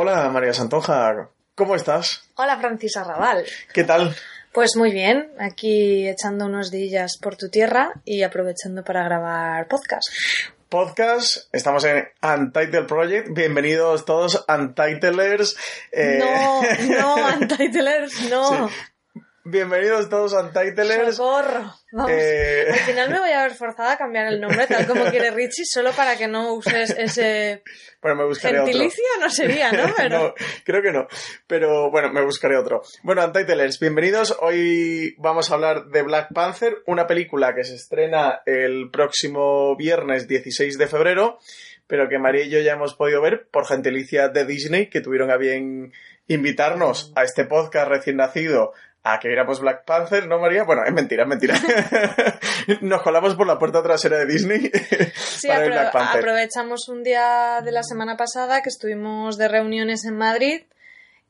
Hola 0.00 0.30
María 0.30 0.54
Santonja, 0.54 1.28
¿cómo 1.56 1.74
estás? 1.74 2.22
Hola 2.36 2.56
Francisa 2.56 3.02
Raval. 3.02 3.44
¿Qué 3.74 3.82
tal? 3.82 4.14
Pues 4.52 4.76
muy 4.76 4.92
bien, 4.92 5.32
aquí 5.40 6.06
echando 6.06 6.44
unos 6.44 6.70
días 6.70 7.18
por 7.20 7.34
tu 7.34 7.48
tierra 7.48 7.90
y 8.04 8.22
aprovechando 8.22 8.84
para 8.84 9.02
grabar 9.02 9.66
podcast. 9.66 10.08
Podcast, 10.68 11.52
estamos 11.52 11.82
en 11.82 12.06
Untitled 12.22 12.86
Project. 12.86 13.30
Bienvenidos 13.34 14.04
todos, 14.04 14.44
Untitlers. 14.48 15.56
Eh... 15.90 16.20
No, 16.20 16.62
no, 16.96 17.16
Untitlers, 17.40 18.30
no. 18.30 18.68
Sí. 18.68 18.74
Bienvenidos 19.44 20.10
todos 20.10 20.34
a 20.34 20.40
Untitlers. 20.42 21.16
¡Socorro! 21.16 21.72
Vamos. 21.92 22.10
Eh, 22.12 22.66
Al 22.70 22.78
final 22.80 23.10
me 23.10 23.20
voy 23.20 23.30
a 23.30 23.42
ver 23.44 23.54
forzada 23.54 23.92
a 23.92 23.96
cambiar 23.96 24.26
el 24.26 24.40
nombre 24.40 24.66
tal 24.66 24.86
como 24.86 25.04
quiere 25.10 25.30
Richie, 25.30 25.64
solo 25.64 25.92
para 25.92 26.18
que 26.18 26.26
no 26.28 26.52
uses 26.52 26.90
ese 26.90 27.62
Bueno, 28.02 28.16
me 28.18 28.24
buscaré 28.26 28.58
gentilicio, 28.58 29.02
otro. 29.14 29.26
no 29.26 29.30
sería, 29.30 29.72
¿no? 29.72 29.84
Pero... 29.96 30.18
No, 30.18 30.34
creo 30.64 30.82
que 30.82 30.92
no. 30.92 31.06
Pero 31.46 31.90
bueno, 31.90 32.12
me 32.12 32.22
buscaré 32.24 32.58
otro. 32.58 32.82
Bueno, 33.02 33.24
Untitlers, 33.24 33.80
bienvenidos. 33.80 34.36
Hoy 34.40 35.14
vamos 35.18 35.50
a 35.50 35.54
hablar 35.54 35.86
de 35.86 36.02
Black 36.02 36.28
Panther, 36.34 36.82
una 36.86 37.06
película 37.06 37.54
que 37.54 37.64
se 37.64 37.76
estrena 37.76 38.42
el 38.44 38.90
próximo 38.90 39.76
viernes 39.76 40.28
16 40.28 40.76
de 40.76 40.86
febrero, 40.88 41.38
pero 41.86 42.08
que 42.10 42.18
María 42.18 42.44
y 42.44 42.50
yo 42.50 42.58
ya 42.60 42.72
hemos 42.74 42.94
podido 42.94 43.22
ver 43.22 43.46
por 43.50 43.66
gentilicia 43.66 44.28
de 44.28 44.44
Disney, 44.44 44.90
que 44.90 45.00
tuvieron 45.00 45.30
a 45.30 45.38
bien 45.38 45.94
invitarnos 46.26 47.10
a 47.16 47.22
este 47.22 47.46
podcast 47.46 47.88
recién 47.88 48.16
nacido 48.16 48.74
a 49.04 49.18
que 49.20 49.28
viéramos 49.28 49.60
Black 49.60 49.84
Panther, 49.84 50.26
¿no, 50.26 50.38
María? 50.38 50.64
Bueno, 50.64 50.82
es 50.84 50.92
mentira, 50.92 51.22
es 51.22 51.28
mentira. 51.28 51.54
Nos 52.82 53.02
colamos 53.02 53.34
por 53.36 53.46
la 53.46 53.58
puerta 53.58 53.82
trasera 53.82 54.18
de 54.18 54.26
Disney 54.26 54.70
Sí, 55.16 55.48
para 55.48 55.60
apro- 55.64 55.68
Black 55.70 55.92
Panther. 55.92 56.18
aprovechamos 56.20 56.88
un 56.88 57.02
día 57.02 57.60
de 57.64 57.72
la 57.72 57.82
semana 57.82 58.16
pasada 58.16 58.60
que 58.62 58.68
estuvimos 58.68 59.38
de 59.38 59.48
reuniones 59.48 60.04
en 60.04 60.16
Madrid 60.16 60.62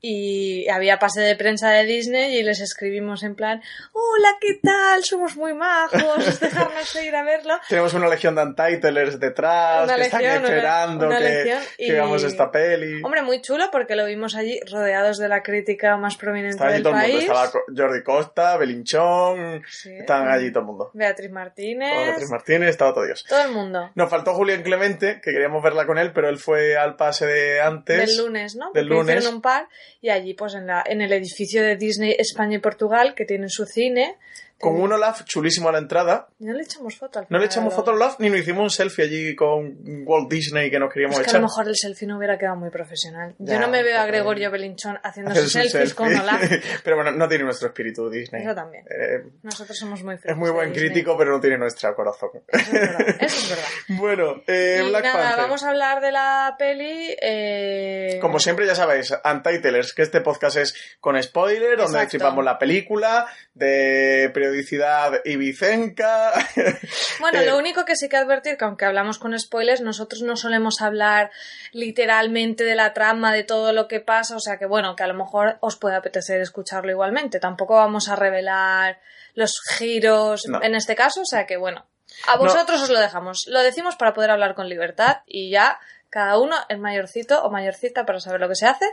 y 0.01 0.69
había 0.69 0.99
pase 0.99 1.21
de 1.21 1.35
prensa 1.37 1.71
de 1.71 1.85
Disney 1.85 2.37
y 2.37 2.43
les 2.43 2.61
escribimos 2.61 3.23
en 3.25 3.35
plan, 3.35 3.61
hola, 3.93 4.29
¿qué 4.41 4.59
tal? 4.63 5.03
Somos 5.05 5.37
muy 5.37 5.55
majos, 5.55 6.39
dejarnos 6.41 6.95
ir 7.05 7.17
a 7.17 7.23
verlo. 7.25 7.55
Tenemos 7.69 7.95
una 7.95 8.09
legión 8.09 8.35
de 8.37 8.43
Untitlers 8.43 9.19
detrás 9.19 9.85
Una 9.85 9.97
que 9.97 10.03
están 10.03 10.23
legión, 10.23 10.45
esperando 10.45 11.07
una 11.09 11.19
que, 11.19 11.59
y- 11.79 11.91
veamos 11.91 12.23
esta 12.25 12.51
peli. 12.51 13.03
Hombre, 13.03 13.23
muy 13.23 13.41
chulo 13.43 13.69
porque 13.73 13.97
lo 13.97 14.05
vimos 14.07 14.37
allí 14.37 14.61
rodeados 14.71 15.19
de 15.19 15.29
la 15.29 15.43
crítica 15.43 15.97
más 15.97 16.17
prominente 16.17 16.51
Estaba 16.57 16.71
allí 16.71 16.83
del 16.83 16.83
todo 16.85 16.95
el 17.01 17.13
mundo. 17.13 17.19
Estaba 17.21 17.51
Jordi 17.77 18.03
Costa, 18.05 18.57
Belinchón. 18.57 19.63
Sí. 19.69 19.91
Estaban 19.99 20.29
allí 20.29 20.51
todo 20.51 20.61
el 20.61 20.67
mundo. 20.67 20.91
Beatriz 20.95 21.31
Martínez. 21.31 22.07
Beatriz 22.07 22.31
Martínez, 22.31 22.69
estaba 22.71 22.95
todo 22.95 23.05
Dios. 23.05 23.25
Todo 23.29 23.43
el 23.43 23.51
mundo. 23.53 23.91
Nos 23.95 24.09
faltó 24.11 24.35
Julián 24.35 24.63
Clemente, 24.63 25.21
que 25.23 25.33
queríamos 25.33 25.63
verla 25.63 25.87
con 25.87 25.99
él, 25.99 26.13
pero 26.13 26.29
él 26.29 26.39
fue 26.39 26.77
al 26.77 26.97
pase 26.97 27.27
de 27.27 27.61
antes. 27.61 28.17
Del 28.17 28.25
lunes, 28.27 28.55
¿no? 28.57 28.71
Del 28.73 28.89
Porque 28.89 29.03
hicieron 29.03 29.25
lunes. 29.25 29.35
un 29.35 29.43
par 29.43 29.69
y 30.01 30.11
allí, 30.11 30.35
pues 30.35 30.55
en, 30.55 30.67
la, 30.67 30.83
en 30.87 31.01
el 31.01 31.13
edificio 31.13 31.63
de 31.63 31.77
Disney 31.77 32.15
España 32.19 32.57
y 32.57 32.61
Portugal, 32.61 33.15
que 33.15 33.25
tienen 33.25 33.49
su 33.49 33.67
cine. 33.67 34.17
Con 34.59 34.81
un 34.81 34.93
Olaf 34.93 35.23
chulísimo 35.25 35.69
a 35.69 35.73
la 35.73 35.79
entrada. 35.79 36.29
No 36.41 36.53
le 36.53 36.63
echamos 36.63 36.97
foto 36.97 37.21
al 37.21 37.27
No 37.31 37.39
le 37.39 37.47
echamos 37.47 37.73
foto 37.75 37.91
al 37.93 37.97
Olaf 37.97 38.17
ni 38.19 38.29
nos 38.29 38.41
hicimos 38.41 38.63
un 38.65 38.71
selfie 38.71 39.05
allí 39.05 39.37
con 39.37 39.77
Walt 40.05 40.29
Disney 40.31 40.69
que 40.71 40.79
nos 40.81 40.93
queríamos 40.93 41.17
Es 41.17 41.23
que 41.23 41.29
a 41.29 41.31
echar. 41.31 41.41
lo 41.41 41.47
mejor 41.47 41.69
el 41.69 41.77
selfie 41.77 42.09
no 42.09 42.17
hubiera 42.19 42.37
quedado 42.39 42.57
muy 42.57 42.71
profesional. 42.71 43.35
Yo 43.39 43.61
no 43.61 43.69
me 43.69 43.83
veo 43.85 44.01
a 44.01 44.07
Gregorio 44.07 44.51
Belinchón 44.51 44.99
haciéndose 45.05 45.49
selfies 45.49 45.95
con 45.95 46.09
selfie. 46.09 46.23
Olaf. 46.23 46.43
pero 46.85 46.97
bueno, 46.97 47.13
no 47.13 47.29
tiene 47.29 47.45
nuestro 47.45 47.69
espíritu 47.69 48.11
Disney. 48.11 48.43
Eso 48.43 48.55
también. 48.55 48.85
Eh, 48.91 49.23
Nosotros 49.43 49.79
somos 49.79 50.03
muy 50.03 50.17
es 50.23 50.37
muy 50.37 50.51
buen 50.51 50.73
crítico, 50.73 51.17
pero 51.17 51.33
no 51.33 51.41
tiene 51.41 51.57
nuestro 51.59 51.95
corazón. 51.95 52.31
Eso 52.49 52.61
es 52.67 52.73
verdad. 52.73 53.01
Eso 53.21 53.37
es 53.37 53.51
verdad. 53.51 53.69
bueno, 54.01 54.43
eh, 54.49 54.83
y 54.85 54.89
Black 54.89 55.05
nada, 55.05 55.19
Panther. 55.23 55.41
vamos 55.45 55.63
a 55.63 55.69
hablar 55.71 56.01
de 56.01 56.11
la 56.13 56.57
peli. 56.59 57.17
eh, 57.21 58.19
Como 58.21 58.39
siempre, 58.41 58.67
ya 58.67 58.75
sabéis, 58.75 59.15
Untitlers, 59.25 59.93
que 59.95 60.03
este 60.03 60.21
podcast 60.21 60.57
es 60.57 60.75
con 61.01 61.21
spoiler, 61.23 61.77
donde 61.79 62.01
destripamos 62.01 62.45
la 62.45 62.59
película, 62.59 63.27
de 63.55 64.31
periodicidad 64.49 65.21
ibicenca. 65.25 66.33
Bueno, 67.21 67.41
Eh, 67.41 67.47
lo 67.47 67.59
único 67.59 67.85
que 67.85 67.97
sí 67.97 68.09
que 68.09 68.17
advertir 68.17 68.57
que 68.57 68.65
aunque 68.65 68.85
hablamos 68.85 69.19
con 69.19 69.39
spoilers, 69.39 69.81
nosotros 69.81 70.23
no 70.23 70.37
solemos 70.37 70.81
hablar 70.81 71.31
literalmente 71.73 72.65
de 72.65 72.75
la 72.75 72.93
trama, 72.95 73.33
de 73.33 73.45
todo 73.45 73.73
lo 73.73 73.89
que 73.89 74.01
pasa, 74.01 74.37
o 74.37 74.41
sea 74.41 74.57
que 74.59 74.67
bueno, 74.67 74.95
que 74.97 75.03
a 75.03 75.07
lo 75.09 75.15
mejor 75.15 75.59
os 75.61 75.77
puede 75.77 75.97
apetecer 75.97 76.41
escucharlo 76.41 76.91
igualmente. 76.91 77.41
Tampoco 77.41 77.75
vamos 77.75 78.09
a 78.09 78.17
revelar 78.17 79.01
los 79.35 79.61
giros 79.77 80.47
No. 80.49 80.63
en 80.63 80.75
este 80.75 80.95
caso, 80.97 81.23
o 81.23 81.27
sea 81.27 81.47
que 81.47 81.57
bueno, 81.57 81.87
a 82.27 82.37
vosotros 82.37 82.81
os 82.83 82.91
lo 82.91 82.99
dejamos. 83.01 83.47
Lo 83.49 83.61
decimos 83.61 83.97
para 83.97 84.15
poder 84.15 84.31
hablar 84.31 84.55
con 84.55 84.69
libertad 84.69 85.19
y 85.27 85.51
ya 85.51 85.79
cada 86.19 86.39
uno 86.39 86.57
es 86.69 86.79
mayorcito 86.79 87.43
o 87.43 87.51
mayorcita 87.51 88.05
para 88.05 88.21
saber 88.21 88.41
lo 88.41 88.49
que 88.49 88.55
se 88.57 88.67
hace. 88.67 88.87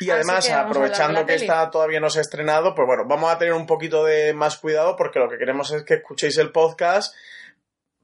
Y 0.00 0.10
además, 0.10 0.46
que 0.46 0.52
aprovechando 0.52 1.24
que 1.26 1.34
esta 1.34 1.70
todavía 1.70 2.00
no 2.00 2.10
se 2.10 2.18
ha 2.18 2.22
estrenado, 2.22 2.74
pues 2.74 2.86
bueno, 2.86 3.04
vamos 3.06 3.32
a 3.32 3.38
tener 3.38 3.54
un 3.54 3.66
poquito 3.66 4.04
de 4.04 4.32
más 4.34 4.58
cuidado 4.58 4.96
porque 4.96 5.18
lo 5.18 5.28
que 5.28 5.38
queremos 5.38 5.72
es 5.72 5.82
que 5.84 5.94
escuchéis 5.94 6.36
el 6.38 6.52
podcast 6.52 7.14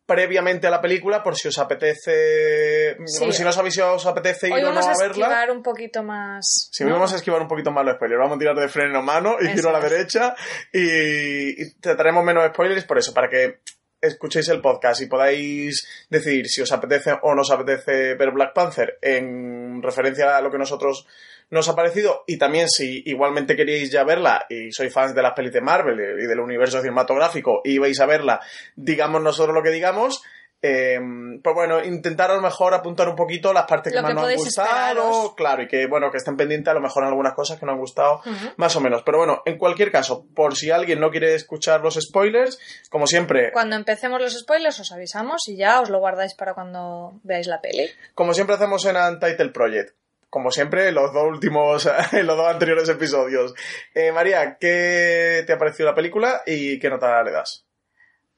previamente 0.06 0.66
a 0.66 0.70
la 0.70 0.82
película 0.82 1.22
por 1.22 1.34
si 1.34 1.48
os 1.48 1.58
apetece, 1.58 2.97
Sí. 3.06 3.32
si 3.32 3.42
no 3.42 3.52
sabéis 3.52 3.72
si 3.75 3.80
os 3.80 4.04
apetece 4.04 4.48
ir 4.48 4.52
Hoy 4.52 4.60
o 4.60 4.64
no 4.64 4.75
vamos 4.75 4.86
a 4.86 4.91
a 4.92 4.94
verla. 4.98 5.25
esquivar 5.25 5.50
un 5.50 5.62
poquito 5.62 6.02
más. 6.02 6.69
Si 6.70 6.84
¿no? 6.84 6.92
vamos 6.92 7.12
a 7.14 7.16
esquivar 7.16 7.41
un 7.41 7.48
poquito 7.48 7.70
más 7.70 7.84
los 7.86 7.94
spoilers, 7.94 8.20
vamos 8.20 8.36
a 8.36 8.38
tirar 8.38 8.54
de 8.56 8.69
freno 8.69 8.98
a 8.98 9.02
mano 9.02 9.36
y 9.41 9.46
Eso 9.46 9.54
giro 9.54 9.69
a 9.70 9.72
la 9.72 9.78
es. 9.78 9.91
derecha 9.91 10.34
y, 10.72 11.62
y 11.62 11.75
trataremos 11.81 12.22
menos 12.22 12.46
spoilers 12.48 12.84
por 12.84 12.98
eso, 12.98 13.14
para 13.14 13.31
que 13.31 13.60
escuchéis 14.06 14.48
el 14.48 14.60
podcast 14.60 15.03
y 15.03 15.06
podáis 15.06 15.87
decidir 16.09 16.48
si 16.48 16.62
os 16.62 16.72
apetece 16.72 17.12
o 17.22 17.34
no 17.34 17.42
os 17.42 17.50
apetece 17.50 18.15
ver 18.15 18.31
Black 18.31 18.53
Panther 18.54 18.98
en 19.03 19.82
referencia 19.82 20.37
a 20.37 20.41
lo 20.41 20.50
que 20.50 20.59
nosotros 20.59 21.06
nos 21.50 21.69
ha 21.69 21.76
parecido 21.76 22.25
y 22.26 22.38
también 22.38 22.69
si 22.69 23.03
igualmente 23.06 23.56
queréis 23.56 23.91
ya 23.91 24.04
verla 24.04 24.47
y 24.48 24.72
sois 24.72 24.93
fans 24.93 25.14
de 25.14 25.22
las 25.22 25.34
pelis 25.34 25.53
de 25.53 25.60
Marvel 25.60 26.00
y 26.20 26.26
del 26.26 26.41
universo 26.41 26.81
cinematográfico 26.81 27.60
y 27.64 27.78
vais 27.78 28.00
a 28.00 28.06
verla, 28.06 28.41
digamos 28.76 29.22
nosotros 29.22 29.54
lo 29.54 29.62
que 29.62 29.70
digamos. 29.70 30.22
Eh, 30.66 30.98
pues 31.42 31.54
bueno, 31.54 31.84
intentar 31.84 32.30
a 32.30 32.36
lo 32.36 32.41
mejor 32.41 32.72
apuntar 32.72 33.06
un 33.06 33.14
poquito 33.14 33.52
las 33.52 33.66
partes 33.66 33.92
que 33.92 34.00
más 34.00 34.14
nos 34.14 34.25
han 34.25 34.36
gustado, 34.36 34.70
esperaros. 34.70 35.34
claro, 35.34 35.62
y 35.62 35.69
que 35.69 35.86
bueno, 35.86 36.10
que 36.10 36.16
estén 36.16 36.38
pendientes 36.38 36.70
a 36.70 36.75
lo 36.75 36.80
mejor 36.80 37.02
en 37.02 37.10
algunas 37.10 37.34
cosas 37.34 37.60
que 37.60 37.66
no 37.66 37.72
han 37.72 37.78
gustado 37.78 38.22
más 38.56 38.75
o 38.75 38.80
menos. 38.80 39.02
Pero 39.02 39.19
bueno, 39.19 39.42
en 39.44 39.58
cualquier 39.58 39.92
caso, 39.92 40.25
por 40.34 40.56
si 40.56 40.70
alguien 40.70 41.00
no 41.00 41.10
quiere 41.10 41.34
escuchar 41.34 41.82
los 41.82 41.97
spoilers, 42.00 42.58
como 42.88 43.06
siempre, 43.06 43.52
Cuando 43.52 43.76
empecemos 43.76 44.19
los 44.22 44.38
spoilers 44.38 44.80
os 44.80 44.91
avisamos 44.91 45.42
y 45.48 45.58
ya 45.58 45.82
os 45.82 45.91
lo 45.91 45.98
guardáis 45.98 46.32
para 46.32 46.54
cuando 46.54 47.12
veáis 47.25 47.46
la 47.46 47.60
peli. 47.60 47.91
como 48.14 48.32
siempre 48.32 48.56
hacemos 48.56 48.86
en 48.86 48.96
Untitled 48.96 49.52
Project. 49.52 49.94
Como 50.31 50.50
siempre, 50.50 50.91
los 50.92 51.12
dos 51.12 51.25
últimos, 51.26 51.86
en 52.12 52.26
los 52.26 52.38
dos 52.38 52.48
anteriores 52.48 52.88
episodios. 52.88 53.52
Eh, 53.94 54.12
María, 54.12 54.56
¿qué 54.58 55.44
te 55.46 55.52
ha 55.52 55.58
parecido 55.58 55.91
la 55.91 55.94
película 55.94 56.41
y 56.46 56.78
qué 56.78 56.88
nota 56.88 57.22
le 57.22 57.32
das? 57.32 57.66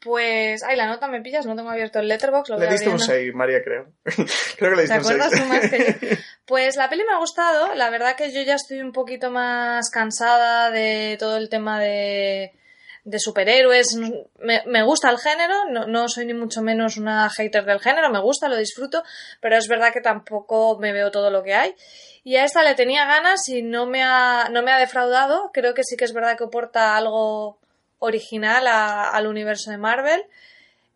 Pues, 0.00 0.62
ay, 0.62 0.76
la 0.76 0.86
nota 0.86 1.08
me 1.08 1.20
pillas, 1.20 1.46
no 1.46 1.56
tengo 1.56 1.70
abierto 1.70 1.98
el 1.98 2.08
letterbox. 2.08 2.50
Lo 2.50 2.58
Le 2.58 2.68
diste 2.68 2.88
un 2.88 2.94
abriendo. 3.00 3.14
6, 3.14 3.34
María, 3.34 3.62
creo. 3.64 3.86
creo 4.56 4.70
que 4.70 4.76
le 4.82 4.86
¿Te 4.86 4.98
diste 4.98 5.14
un 5.14 5.20
acuerdas 5.22 5.30
6. 5.32 5.42
tú 5.42 5.48
más 5.48 5.70
que 5.70 5.78
yo? 6.10 6.16
Pues 6.46 6.76
la 6.76 6.88
peli 6.88 7.02
me 7.04 7.14
ha 7.14 7.18
gustado. 7.18 7.74
La 7.74 7.90
verdad 7.90 8.14
que 8.14 8.30
yo 8.30 8.42
ya 8.42 8.54
estoy 8.54 8.80
un 8.80 8.92
poquito 8.92 9.30
más 9.30 9.90
cansada 9.90 10.70
de 10.70 11.16
todo 11.18 11.38
el 11.38 11.48
tema 11.48 11.80
de, 11.80 12.52
de 13.04 13.18
superhéroes. 13.18 13.96
Me, 14.38 14.62
me 14.66 14.82
gusta 14.84 15.10
el 15.10 15.18
género, 15.18 15.64
no, 15.70 15.86
no 15.86 16.08
soy 16.08 16.26
ni 16.26 16.34
mucho 16.34 16.62
menos 16.62 16.98
una 16.98 17.28
hater 17.30 17.64
del 17.64 17.80
género, 17.80 18.10
me 18.10 18.20
gusta, 18.20 18.48
lo 18.48 18.56
disfruto, 18.56 19.02
pero 19.40 19.56
es 19.56 19.66
verdad 19.66 19.92
que 19.92 20.00
tampoco 20.00 20.78
me 20.78 20.92
veo 20.92 21.10
todo 21.10 21.30
lo 21.30 21.42
que 21.42 21.54
hay. 21.54 21.74
Y 22.22 22.36
a 22.36 22.44
esta 22.44 22.62
le 22.62 22.74
tenía 22.74 23.06
ganas 23.06 23.48
y 23.48 23.62
no 23.62 23.86
me 23.86 24.02
ha, 24.04 24.48
no 24.50 24.62
me 24.62 24.72
ha 24.72 24.78
defraudado. 24.78 25.50
Creo 25.52 25.74
que 25.74 25.82
sí 25.84 25.96
que 25.96 26.04
es 26.04 26.12
verdad 26.12 26.36
que 26.36 26.44
aporta 26.44 26.96
algo 26.96 27.58
original 27.98 28.66
al 28.66 29.26
universo 29.26 29.70
de 29.70 29.78
Marvel. 29.78 30.24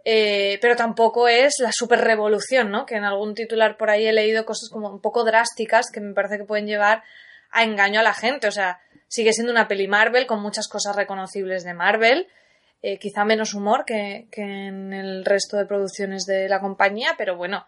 Eh, 0.04 0.58
pero 0.62 0.76
tampoco 0.76 1.28
es 1.28 1.56
la 1.58 1.72
super 1.72 2.00
revolución, 2.00 2.70
¿no? 2.70 2.86
Que 2.86 2.96
en 2.96 3.04
algún 3.04 3.34
titular 3.34 3.76
por 3.76 3.90
ahí 3.90 4.06
he 4.06 4.12
leído 4.12 4.46
cosas 4.46 4.70
como 4.70 4.88
un 4.88 5.00
poco 5.00 5.24
drásticas 5.24 5.90
que 5.92 6.00
me 6.00 6.14
parece 6.14 6.38
que 6.38 6.44
pueden 6.44 6.66
llevar 6.66 7.02
a 7.50 7.64
engaño 7.64 8.00
a 8.00 8.02
la 8.02 8.14
gente. 8.14 8.48
O 8.48 8.52
sea, 8.52 8.80
sigue 9.08 9.32
siendo 9.32 9.52
una 9.52 9.68
peli 9.68 9.88
Marvel 9.88 10.26
con 10.26 10.40
muchas 10.40 10.68
cosas 10.68 10.96
reconocibles 10.96 11.64
de 11.64 11.74
Marvel, 11.74 12.28
eh, 12.82 12.98
quizá 12.98 13.24
menos 13.24 13.52
humor 13.52 13.84
que, 13.84 14.26
que 14.30 14.42
en 14.42 14.92
el 14.94 15.24
resto 15.24 15.58
de 15.58 15.66
producciones 15.66 16.24
de 16.24 16.48
la 16.48 16.60
compañía, 16.60 17.14
pero 17.18 17.36
bueno, 17.36 17.66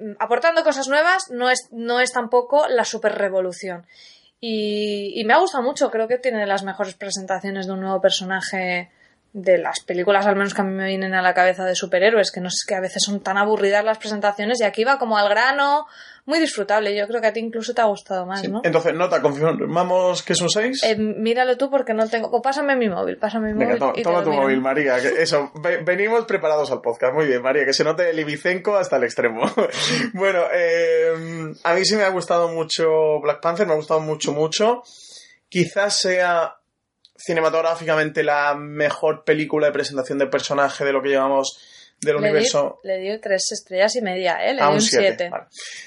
mm, 0.00 0.14
aportando 0.18 0.64
cosas 0.64 0.88
nuevas 0.88 1.30
no 1.30 1.48
es, 1.48 1.68
no 1.70 2.00
es 2.00 2.12
tampoco 2.12 2.66
la 2.68 2.84
super 2.84 3.14
revolución. 3.14 3.86
Y, 4.44 5.12
y 5.14 5.24
me 5.24 5.34
ha 5.34 5.38
gustado 5.38 5.62
mucho, 5.62 5.88
creo 5.90 6.08
que 6.08 6.18
tiene 6.18 6.44
las 6.46 6.64
mejores 6.64 6.94
presentaciones 6.94 7.66
de 7.66 7.72
un 7.72 7.80
nuevo 7.80 8.00
personaje 8.00 8.90
de 9.34 9.56
las 9.56 9.80
películas, 9.80 10.26
al 10.26 10.36
menos 10.36 10.52
que 10.52 10.60
a 10.60 10.64
mí 10.64 10.72
me 10.74 10.86
vienen 10.86 11.14
a 11.14 11.22
la 11.22 11.32
cabeza 11.32 11.64
de 11.64 11.74
superhéroes, 11.74 12.30
que 12.30 12.40
no 12.42 12.50
sé, 12.50 12.58
que 12.68 12.74
a 12.74 12.80
veces 12.80 13.02
son 13.02 13.20
tan 13.22 13.38
aburridas 13.38 13.82
las 13.82 13.96
presentaciones 13.96 14.60
y 14.60 14.64
aquí 14.64 14.84
va 14.84 14.98
como 14.98 15.16
al 15.16 15.28
grano, 15.30 15.86
muy 16.26 16.38
disfrutable. 16.38 16.94
Yo 16.94 17.08
creo 17.08 17.22
que 17.22 17.28
a 17.28 17.32
ti 17.32 17.40
incluso 17.40 17.72
te 17.72 17.80
ha 17.80 17.86
gustado 17.86 18.26
más, 18.26 18.42
Sí. 18.42 18.48
¿no? 18.48 18.60
Entonces, 18.62 18.92
nota, 18.94 19.22
confirmamos 19.22 20.22
que 20.22 20.34
es 20.34 20.40
un 20.42 20.50
6. 20.50 20.82
Eh, 20.84 20.96
míralo 20.96 21.56
tú 21.56 21.70
porque 21.70 21.94
no 21.94 22.06
tengo. 22.08 22.28
O 22.30 22.42
pásame 22.42 22.76
mi 22.76 22.90
móvil, 22.90 23.16
pásame 23.16 23.54
mi 23.54 23.58
Venga, 23.64 23.86
móvil. 23.86 24.02
toma, 24.04 24.20
y 24.20 24.22
tu 24.22 24.30
miro. 24.30 24.42
móvil, 24.42 24.60
María. 24.60 25.00
que 25.00 25.22
eso, 25.22 25.50
ve- 25.62 25.78
venimos 25.82 26.26
preparados 26.26 26.70
al 26.70 26.82
podcast. 26.82 27.14
Muy 27.14 27.24
bien, 27.26 27.40
María, 27.40 27.64
que 27.64 27.72
se 27.72 27.84
note 27.84 28.10
el 28.10 28.20
ibicenco 28.20 28.76
hasta 28.76 28.96
el 28.96 29.04
extremo. 29.04 29.40
bueno, 30.12 30.40
eh, 30.52 31.54
a 31.64 31.72
mí 31.74 31.84
sí 31.86 31.96
me 31.96 32.04
ha 32.04 32.10
gustado 32.10 32.48
mucho 32.48 33.18
Black 33.22 33.40
Panther, 33.40 33.66
me 33.66 33.72
ha 33.72 33.76
gustado 33.76 34.00
mucho, 34.00 34.32
mucho. 34.32 34.82
Quizás 35.48 35.98
sea 36.00 36.54
cinematográficamente 37.24 38.22
la 38.22 38.54
mejor 38.54 39.24
película 39.24 39.66
de 39.66 39.72
presentación 39.72 40.18
de 40.18 40.26
personaje 40.26 40.84
de 40.84 40.92
lo 40.92 41.02
que 41.02 41.08
llevamos 41.10 41.58
del 42.00 42.16
Le 42.16 42.20
di- 42.22 42.28
universo. 42.30 42.80
Le 42.82 42.98
dio 42.98 43.20
tres 43.20 43.52
estrellas 43.52 43.94
y 43.96 44.02
media, 44.02 44.44
¿eh? 44.44 44.54
Le 44.54 44.60
a 44.62 44.66
di 44.66 44.70
un 44.70 44.74
un 44.76 44.80
7. 44.80 45.06
siete. 45.06 45.28
vale. 45.30 45.44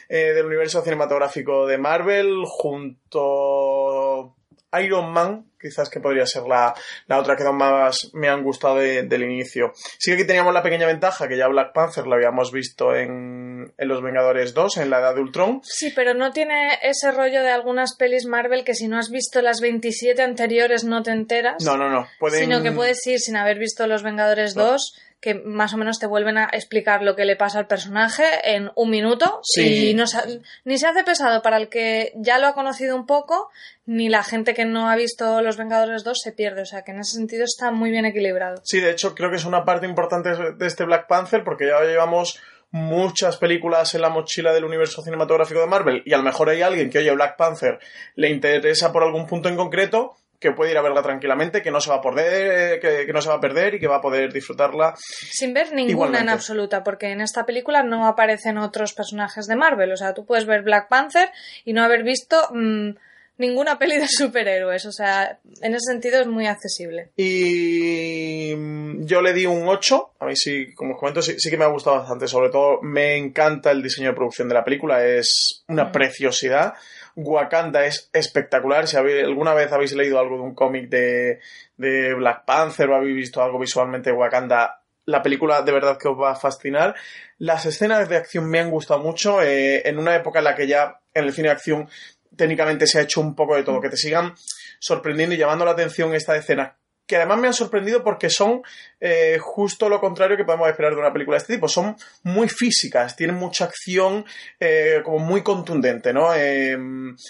Eh, 0.08 0.34
del 0.34 0.46
universo 0.46 0.82
cinematográfico 0.82 1.68
de 1.68 1.78
Marvel 1.78 2.46
junto 2.46 4.36
Iron 4.82 5.12
Man, 5.12 5.46
quizás 5.60 5.90
que 5.90 6.00
podría 6.02 6.26
ser 6.26 6.44
la, 6.44 6.74
la 7.08 7.20
otra 7.20 7.36
que 7.38 7.44
más 7.46 8.10
me 8.14 8.28
han 8.28 8.44
gustado 8.44 8.76
de- 8.78 9.04
del 9.04 9.24
inicio. 9.24 9.72
Sí 9.98 10.12
que 10.12 10.16
aquí 10.18 10.28
teníamos 10.28 10.54
la 10.54 10.62
pequeña 10.64 10.86
ventaja 10.88 11.28
que 11.28 11.38
ya 11.38 11.48
Black 11.48 11.74
Panther 11.74 12.06
la 12.08 12.16
habíamos 12.16 12.52
visto 12.52 12.94
en, 12.96 13.45
en 13.78 13.88
Los 13.88 14.02
Vengadores 14.02 14.54
2, 14.54 14.78
en 14.78 14.90
la 14.90 15.00
Edad 15.00 15.16
de 15.16 15.22
Ultron. 15.22 15.62
Sí, 15.64 15.92
pero 15.96 16.14
no 16.14 16.32
tiene 16.32 16.78
ese 16.82 17.12
rollo 17.12 17.42
de 17.44 17.52
algunas 17.52 17.96
pelis 17.96 18.26
Marvel 18.26 18.64
que 18.64 18.76
si 18.76 18.88
no 18.88 18.98
has 18.98 19.10
visto 19.10 19.42
las 19.42 19.60
27 19.62 20.22
anteriores 20.22 20.84
no 20.84 21.04
te 21.04 21.12
enteras. 21.12 21.64
No, 21.64 21.78
no, 21.78 21.90
no. 21.90 22.08
Pueden... 22.20 22.40
Sino 22.42 22.62
que 22.64 22.72
puedes 22.72 23.06
ir 23.08 23.20
sin 23.20 23.36
haber 23.38 23.58
visto 23.60 23.88
Los 23.88 24.04
Vengadores 24.04 24.54
Claro. 24.54 24.72
2, 24.72 25.02
que 25.22 25.34
más 25.34 25.74
o 25.74 25.78
menos 25.78 25.98
te 25.98 26.06
vuelven 26.06 26.38
a 26.38 26.50
explicar 26.52 27.02
lo 27.02 27.16
que 27.16 27.26
le 27.26 27.36
pasa 27.36 27.58
al 27.58 27.66
personaje 27.66 28.24
en 28.44 28.70
un 28.76 28.92
minuto. 28.92 29.40
Sí. 29.44 29.90
Y 29.90 29.94
no 29.96 30.06
se- 30.06 30.42
ni 30.66 30.78
se 30.78 30.86
hace 30.86 31.04
pesado 31.04 31.42
para 31.42 31.58
el 31.58 31.68
que 31.68 32.12
ya 32.16 32.38
lo 32.38 32.46
ha 32.46 32.54
conocido 32.54 32.96
un 32.96 33.08
poco, 33.08 33.50
ni 33.88 34.08
la 34.10 34.24
gente 34.24 34.54
que 34.54 34.66
no 34.66 34.88
ha 34.88 34.96
visto 34.96 35.42
Los 35.42 35.58
Vengadores 35.58 36.04
2 36.04 36.20
se 36.22 36.32
pierde. 36.32 36.62
O 36.62 36.66
sea 36.66 36.84
que 36.84 36.92
en 36.92 37.00
ese 37.00 37.14
sentido 37.18 37.44
está 37.44 37.72
muy 37.72 37.90
bien 37.90 38.06
equilibrado. 38.06 38.62
Sí, 38.64 38.80
de 38.82 38.92
hecho 38.92 39.16
creo 39.16 39.32
que 39.32 39.38
es 39.38 39.46
una 39.46 39.66
parte 39.66 39.88
importante 39.88 40.30
de 40.58 40.68
este 40.68 40.86
Black 40.86 41.08
Panther 41.08 41.44
porque 41.44 41.66
ya 41.68 41.80
llevamos 41.84 42.40
muchas 42.76 43.38
películas 43.38 43.96
en 43.96 44.02
la 44.02 44.10
mochila 44.10 44.52
del 44.52 44.66
universo 44.66 45.02
cinematográfico 45.02 45.62
de 45.62 45.68
Marvel 45.68 46.04
y 46.06 46.14
a 46.14 46.18
lo 46.18 46.24
mejor 46.24 46.50
hay 46.50 46.62
alguien 46.62 46.90
que 46.90 46.98
oye 46.98 47.12
Black 47.12 47.38
Panther 47.38 47.80
le 48.16 48.30
interesa 48.30 48.92
por 48.92 49.02
algún 49.02 49.26
punto 49.26 49.48
en 49.48 49.56
concreto 49.56 50.18
que 50.42 50.52
puede 50.52 50.72
ir 50.72 50.78
a 50.78 50.82
verla 50.82 51.02
tranquilamente, 51.02 51.62
que 51.62 51.72
no 51.72 51.80
se 51.80 51.90
va 51.90 51.96
a 51.96 52.02
perder, 52.02 52.82
que, 52.82 53.06
que 53.06 53.14
no 53.14 53.22
se 53.22 53.30
va 53.30 53.36
a 53.36 53.40
perder 53.40 53.76
y 53.76 53.80
que 53.80 53.88
va 53.88 53.96
a 53.96 54.02
poder 54.02 54.34
disfrutarla. 54.34 54.94
Sin 54.98 55.54
ver 55.54 55.70
ninguna 55.70 55.92
Igualmente. 55.92 56.24
en 56.24 56.30
absoluta, 56.30 56.84
porque 56.84 57.12
en 57.12 57.22
esta 57.22 57.46
película 57.46 57.82
no 57.82 58.06
aparecen 58.08 58.58
otros 58.58 58.94
personajes 58.94 59.48
de 59.48 59.56
Marvel. 59.56 59.94
O 59.94 59.98
sea, 59.98 60.14
tú 60.14 60.26
puedes 60.26 60.46
ver 60.46 60.62
Black 60.62 60.90
Panther 60.90 61.32
y 61.64 61.72
no 61.72 61.82
haber 61.82 62.04
visto 62.04 62.50
mm, 62.52 62.90
ninguna 63.38 63.78
peli 63.80 63.98
de 63.98 64.08
superhéroes. 64.08 64.86
O 64.86 64.92
sea, 64.92 65.40
en 65.62 65.74
ese 65.76 65.86
sentido 65.92 66.22
es 66.22 66.28
muy 66.28 66.48
accesible. 66.48 67.10
Y 67.16 68.54
mm, 68.56 69.06
yo 69.06 69.22
le 69.22 69.34
di 69.34 69.46
un 69.46 69.68
8. 69.68 70.12
A 70.20 70.26
mí 70.26 70.36
sí, 70.36 70.74
como 70.74 70.94
os 70.94 71.00
comento, 71.00 71.22
sí, 71.22 71.36
sí 71.38 71.50
que 71.50 71.58
me 71.58 71.66
ha 71.66 71.70
gustado 71.70 71.98
bastante. 71.98 72.28
Sobre 72.28 72.50
todo 72.50 72.82
me 72.82 73.16
encanta 73.18 73.72
el 73.72 73.82
diseño 73.84 74.10
de 74.10 74.16
producción 74.16 74.48
de 74.50 74.56
la 74.56 74.64
película. 74.64 75.06
Es 75.06 75.64
una 75.68 75.86
Mm. 75.86 75.92
preciosidad. 75.92 76.74
Wakanda 77.16 77.86
es 77.86 78.10
espectacular. 78.14 78.88
Si 78.88 78.98
habéis- 78.98 79.24
alguna 79.26 79.54
vez 79.54 79.72
habéis 79.72 79.94
leído 79.94 80.20
algo 80.20 80.36
de 80.36 80.42
un 80.44 80.56
cómic 80.56 80.90
de, 80.90 81.40
de 81.78 82.14
Black 82.14 82.46
Panther 82.46 82.90
o 82.90 82.96
habéis 82.96 83.16
visto 83.16 83.42
algo 83.42 83.58
visualmente 83.60 84.10
de 84.10 84.16
Wakanda, 84.18 84.82
la 85.06 85.22
película 85.22 85.62
de 85.62 85.72
verdad 85.72 85.98
que 85.98 86.08
os 86.10 86.20
va 86.20 86.32
a 86.32 86.36
fascinar. 86.36 86.96
Las 87.38 87.66
escenas 87.66 88.10
de 88.10 88.18
acción 88.18 88.50
me 88.50 88.60
han 88.60 88.70
gustado 88.72 89.00
mucho. 89.02 89.42
eh, 89.42 89.88
en 89.88 89.98
una 89.98 90.16
época 90.16 90.40
en 90.40 90.46
la 90.46 90.56
que 90.56 90.68
ya 90.68 91.00
en 91.14 91.24
el 91.26 91.32
cine 91.34 91.48
de 91.50 91.54
acción 91.54 91.88
técnicamente 92.36 92.88
se 92.88 93.00
ha 93.00 93.04
hecho 93.04 93.22
un 93.22 93.36
poco 93.36 93.56
de 93.56 93.64
todo. 93.64 93.82
Que 93.82 93.90
te 93.90 93.98
sigan 93.98 94.34
sorprendiendo 94.80 95.36
y 95.36 95.38
llamando 95.38 95.66
la 95.66 95.72
atención 95.72 96.14
esta 96.14 96.36
escena. 96.36 96.78
Que 97.08 97.18
además 97.18 97.38
me 97.38 97.48
han 97.48 97.54
sorprendido 97.54 98.04
porque 98.04 98.30
son 98.30 98.64
eh, 99.00 99.38
justo 99.40 99.90
lo 99.90 100.00
contrario 100.00 100.36
que 100.36 100.46
podemos 100.46 100.68
esperar 100.68 100.94
de 100.94 101.00
una 101.00 101.14
película 101.14 101.36
de 101.36 101.42
este 101.42 101.54
tipo. 101.54 101.68
Son 101.68 101.96
muy 102.24 102.50
físicas, 102.50 103.16
tienen 103.16 103.36
mucha 103.36 103.66
acción, 103.66 104.26
eh, 104.60 105.02
como 105.04 105.20
muy 105.20 105.44
contundente, 105.44 106.12
¿no? 106.14 106.34
Eh, 106.34 106.76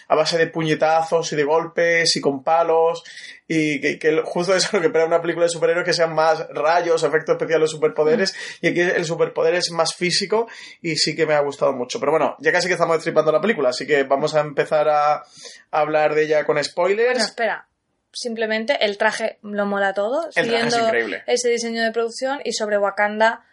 a 0.07 0.16
base 0.16 0.38
de 0.38 0.48
puñetazos 0.48 1.33
y 1.33 1.36
de 1.36 1.44
golpes 1.44 2.16
y 2.16 2.22
con 2.22 2.44
palos. 2.44 3.04
Y 3.48 3.81
que, 3.81 4.00
que 4.00 4.22
justo 4.24 4.56
eso 4.56 4.68
es 4.68 4.74
lo 4.74 4.80
que 4.80 4.88
espera 4.88 5.06
una 5.06 5.22
película 5.22 5.45
de 5.45 5.50
superhéroes 5.50 5.86
que 5.86 5.94
sean 5.94 6.16
más 6.16 6.48
rayos, 6.50 7.04
efectos 7.04 7.33
especiales, 7.33 7.69
superpoderes. 7.69 8.33
Y 8.62 8.68
aquí 8.68 8.80
el 8.80 9.06
superpoder 9.06 9.56
es 9.56 9.69
más 9.71 9.94
físico 9.94 10.48
y 10.81 10.95
sí 10.95 11.16
que 11.16 11.25
me 11.25 11.33
ha 11.33 11.42
gustado 11.42 11.74
mucho. 11.74 12.00
Pero 12.00 12.13
bueno, 12.13 12.38
ya 12.39 12.51
casi 12.51 12.68
que 12.68 12.74
estamos 12.74 12.95
destripando 12.95 13.31
la 13.31 13.42
película, 13.42 13.69
así 13.69 13.86
que 13.86 14.04
vamos 14.04 14.33
a 14.33 14.39
empezar 14.42 14.88
a, 14.88 15.16
a 15.16 15.24
hablar 15.71 16.16
de 16.16 16.24
ella 16.24 16.45
con 16.45 16.63
spoilers. 16.63 17.12
Bueno, 17.12 17.25
espera. 17.25 17.68
Simplemente 18.16 18.84
el 18.86 18.98
traje 18.98 19.38
lo 19.44 19.66
mola 19.66 19.94
todo, 19.94 20.28
El 20.28 20.32
traje 20.34 20.50
es 20.56 20.64
siguiendo 20.64 20.88
increíble. 20.88 21.24
ese 21.28 21.50
diseño 21.50 21.84
de 21.84 21.92
producción 21.92 22.40
y 22.46 22.54
sobre 22.54 22.78
Wakanda, 22.78 23.44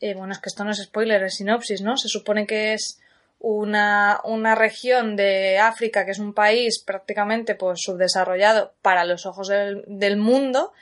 eh, 0.00 0.14
bueno, 0.14 0.32
es 0.32 0.38
que 0.38 0.50
esto 0.50 0.62
no 0.62 0.72
es 0.72 0.82
spoiler, 0.82 1.22
es 1.22 1.36
sinopsis, 1.36 1.80
¿no? 1.80 1.96
Se 1.96 2.08
supone 2.08 2.46
que 2.46 2.74
es 2.74 3.00
una, 3.38 4.20
una 4.24 4.54
región 4.54 5.16
de 5.16 5.58
África 5.58 6.04
que 6.04 6.10
es 6.10 6.18
un 6.18 6.34
país 6.34 6.82
prácticamente 6.84 7.54
pues 7.54 7.80
subdesarrollado 7.82 8.74
para 8.82 9.06
los 9.06 9.24
ojos 9.24 9.48
del, 9.48 9.82
del 9.86 10.18
mundo, 10.18 10.74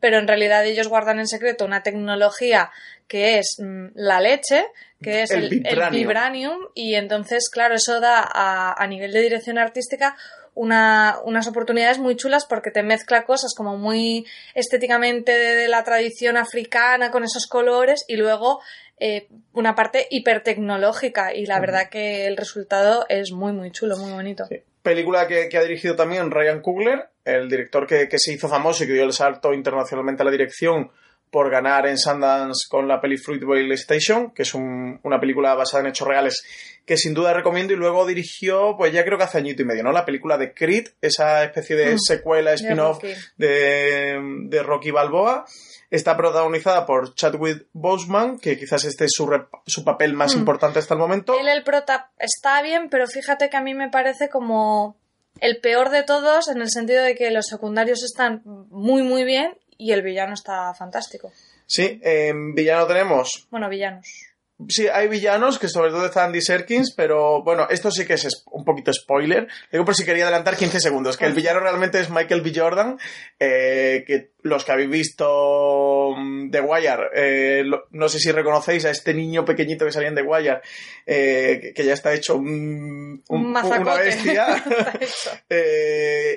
pero 0.00 0.18
en 0.18 0.26
realidad 0.26 0.64
ellos 0.64 0.88
guardan 0.88 1.18
en 1.18 1.26
secreto 1.28 1.66
una 1.66 1.82
tecnología 1.82 2.70
que 3.06 3.38
es 3.38 3.56
mm, 3.58 3.88
la 3.94 4.22
leche, 4.22 4.64
que 5.02 5.22
es 5.22 5.30
El 5.30 5.62
el, 5.66 5.90
vibranium, 5.90 6.56
y 6.74 6.94
entonces, 6.94 7.50
claro, 7.50 7.74
eso 7.74 8.00
da 8.00 8.26
a, 8.26 8.72
a 8.82 8.86
nivel 8.86 9.12
de 9.12 9.20
dirección 9.20 9.58
artística 9.58 10.16
una, 10.56 11.18
unas 11.24 11.46
oportunidades 11.46 11.98
muy 11.98 12.16
chulas 12.16 12.46
porque 12.46 12.72
te 12.72 12.82
mezcla 12.82 13.24
cosas 13.24 13.54
como 13.54 13.76
muy 13.76 14.26
estéticamente 14.54 15.32
de, 15.32 15.54
de 15.54 15.68
la 15.68 15.84
tradición 15.84 16.36
africana 16.36 17.12
con 17.12 17.22
esos 17.22 17.46
colores 17.46 18.04
y 18.08 18.16
luego 18.16 18.60
eh, 18.98 19.28
una 19.52 19.74
parte 19.74 20.08
hipertecnológica 20.10 21.34
y 21.34 21.44
la 21.44 21.60
verdad 21.60 21.90
que 21.90 22.26
el 22.26 22.38
resultado 22.38 23.04
es 23.10 23.30
muy 23.30 23.52
muy 23.52 23.70
chulo, 23.70 23.98
muy 23.98 24.10
bonito. 24.10 24.46
Sí. 24.46 24.62
Película 24.82 25.28
que, 25.28 25.48
que 25.48 25.58
ha 25.58 25.62
dirigido 25.62 25.94
también 25.94 26.30
Ryan 26.30 26.62
Coogler, 26.62 27.10
el 27.24 27.48
director 27.48 27.86
que, 27.86 28.08
que 28.08 28.18
se 28.18 28.32
hizo 28.32 28.48
famoso 28.48 28.84
y 28.84 28.86
que 28.86 28.94
dio 28.94 29.04
el 29.04 29.12
salto 29.12 29.52
internacionalmente 29.52 30.22
a 30.22 30.24
la 30.24 30.30
dirección 30.30 30.90
por 31.30 31.50
ganar 31.50 31.86
en 31.86 31.98
Sundance 31.98 32.66
con 32.68 32.86
la 32.88 33.00
peli 33.00 33.16
Fruitvale 33.18 33.74
Station, 33.74 34.30
que 34.30 34.42
es 34.42 34.54
un- 34.54 34.98
una 35.02 35.20
película 35.20 35.54
basada 35.54 35.82
en 35.82 35.88
hechos 35.88 36.06
reales 36.08 36.44
que 36.86 36.96
sin 36.96 37.14
duda 37.14 37.32
recomiendo 37.34 37.72
y 37.72 37.76
luego 37.76 38.06
dirigió, 38.06 38.76
pues 38.78 38.92
ya 38.92 39.04
creo 39.04 39.18
que 39.18 39.24
hace 39.24 39.38
añito 39.38 39.62
y 39.62 39.64
medio, 39.64 39.82
¿no? 39.82 39.90
La 39.92 40.04
película 40.04 40.38
de 40.38 40.54
Creed, 40.54 40.86
esa 41.02 41.42
especie 41.44 41.74
de 41.76 41.94
Mm. 41.94 41.98
secuela, 41.98 42.52
spin-off 42.54 43.02
de, 43.36 44.18
de 44.48 44.62
Rocky 44.62 44.90
Balboa. 44.90 45.44
Está 45.90 46.16
protagonizada 46.16 46.84
por 46.86 47.14
Chadwick 47.14 47.66
Boseman, 47.72 48.38
que 48.38 48.58
quizás 48.58 48.84
este 48.84 49.04
es 49.04 49.12
su, 49.14 49.28
su 49.66 49.84
papel 49.84 50.14
más 50.14 50.34
Mm. 50.34 50.38
importante 50.40 50.78
hasta 50.78 50.94
el 50.94 51.00
momento. 51.00 51.38
Él, 51.38 51.48
el 51.48 51.62
prota, 51.64 52.10
está 52.18 52.60
bien, 52.62 52.88
pero 52.90 53.06
fíjate 53.06 53.48
que 53.50 53.56
a 53.56 53.60
mí 53.62 53.74
me 53.74 53.88
parece 53.90 54.28
como 54.28 54.96
el 55.40 55.58
peor 55.60 55.90
de 55.90 56.02
todos 56.02 56.48
en 56.48 56.60
el 56.62 56.70
sentido 56.70 57.02
de 57.02 57.14
que 57.14 57.30
los 57.30 57.46
secundarios 57.46 58.02
están 58.02 58.42
muy 58.44 59.02
muy 59.02 59.24
bien 59.24 59.56
y 59.78 59.92
el 59.92 60.02
villano 60.02 60.34
está 60.34 60.72
fantástico. 60.74 61.32
Sí, 61.66 62.00
en 62.02 62.54
villano 62.54 62.86
tenemos 62.86 63.46
Bueno, 63.50 63.68
villanos. 63.68 64.26
Sí, 64.68 64.88
hay 64.88 65.06
villanos 65.08 65.58
que 65.58 65.68
sobre 65.68 65.90
todo 65.90 66.06
está 66.06 66.24
Andy 66.24 66.40
Serkins, 66.40 66.94
pero 66.96 67.42
bueno, 67.42 67.66
esto 67.68 67.90
sí 67.90 68.06
que 68.06 68.14
es 68.14 68.24
es 68.24 68.42
un 68.50 68.64
poquito 68.64 68.90
spoiler. 68.90 69.46
Digo 69.70 69.84
por 69.84 69.94
si 69.94 70.04
quería 70.06 70.24
adelantar 70.24 70.56
15 70.56 70.80
segundos, 70.80 71.18
que 71.18 71.26
el 71.26 71.34
villano 71.34 71.60
realmente 71.60 72.00
es 72.00 72.08
Michael 72.08 72.40
B. 72.40 72.52
Jordan, 72.56 72.98
eh, 73.38 74.02
que 74.06 74.30
los 74.42 74.64
que 74.64 74.72
habéis 74.72 74.88
visto 74.88 76.14
mm, 76.16 76.50
The 76.50 76.60
Wire, 76.62 77.02
eh, 77.14 77.62
lo- 77.66 77.84
no 77.90 78.08
sé 78.08 78.18
si 78.18 78.32
reconocéis 78.32 78.86
a 78.86 78.90
este 78.90 79.12
niño 79.12 79.44
pequeñito 79.44 79.84
que 79.84 79.92
salía 79.92 80.08
en 80.08 80.14
The 80.14 80.22
Wire, 80.22 80.60
eh, 81.04 81.58
que, 81.60 81.72
que 81.74 81.84
ya 81.84 81.92
está 81.92 82.14
hecho 82.14 82.36
un, 82.36 83.22
un- 83.28 83.46
una 83.82 83.94
bestia. 84.04 84.64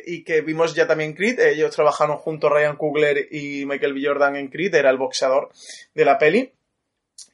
Y 0.06 0.24
que 0.24 0.42
vimos 0.42 0.76
ya 0.76 0.88
también 0.88 1.14
Creed. 1.14 1.40
Ellos 1.40 1.74
trabajaron 1.76 2.18
juntos, 2.18 2.52
Ryan 2.52 2.76
Coogler 2.76 3.28
y 3.32 3.66
Michael 3.66 3.94
B. 3.94 4.02
Jordan 4.04 4.36
en 4.36 4.48
Creed, 4.50 4.76
era 4.76 4.90
el 4.90 4.98
boxeador 4.98 5.52
de 5.94 6.06
la 6.06 6.18
peli. 6.18 6.52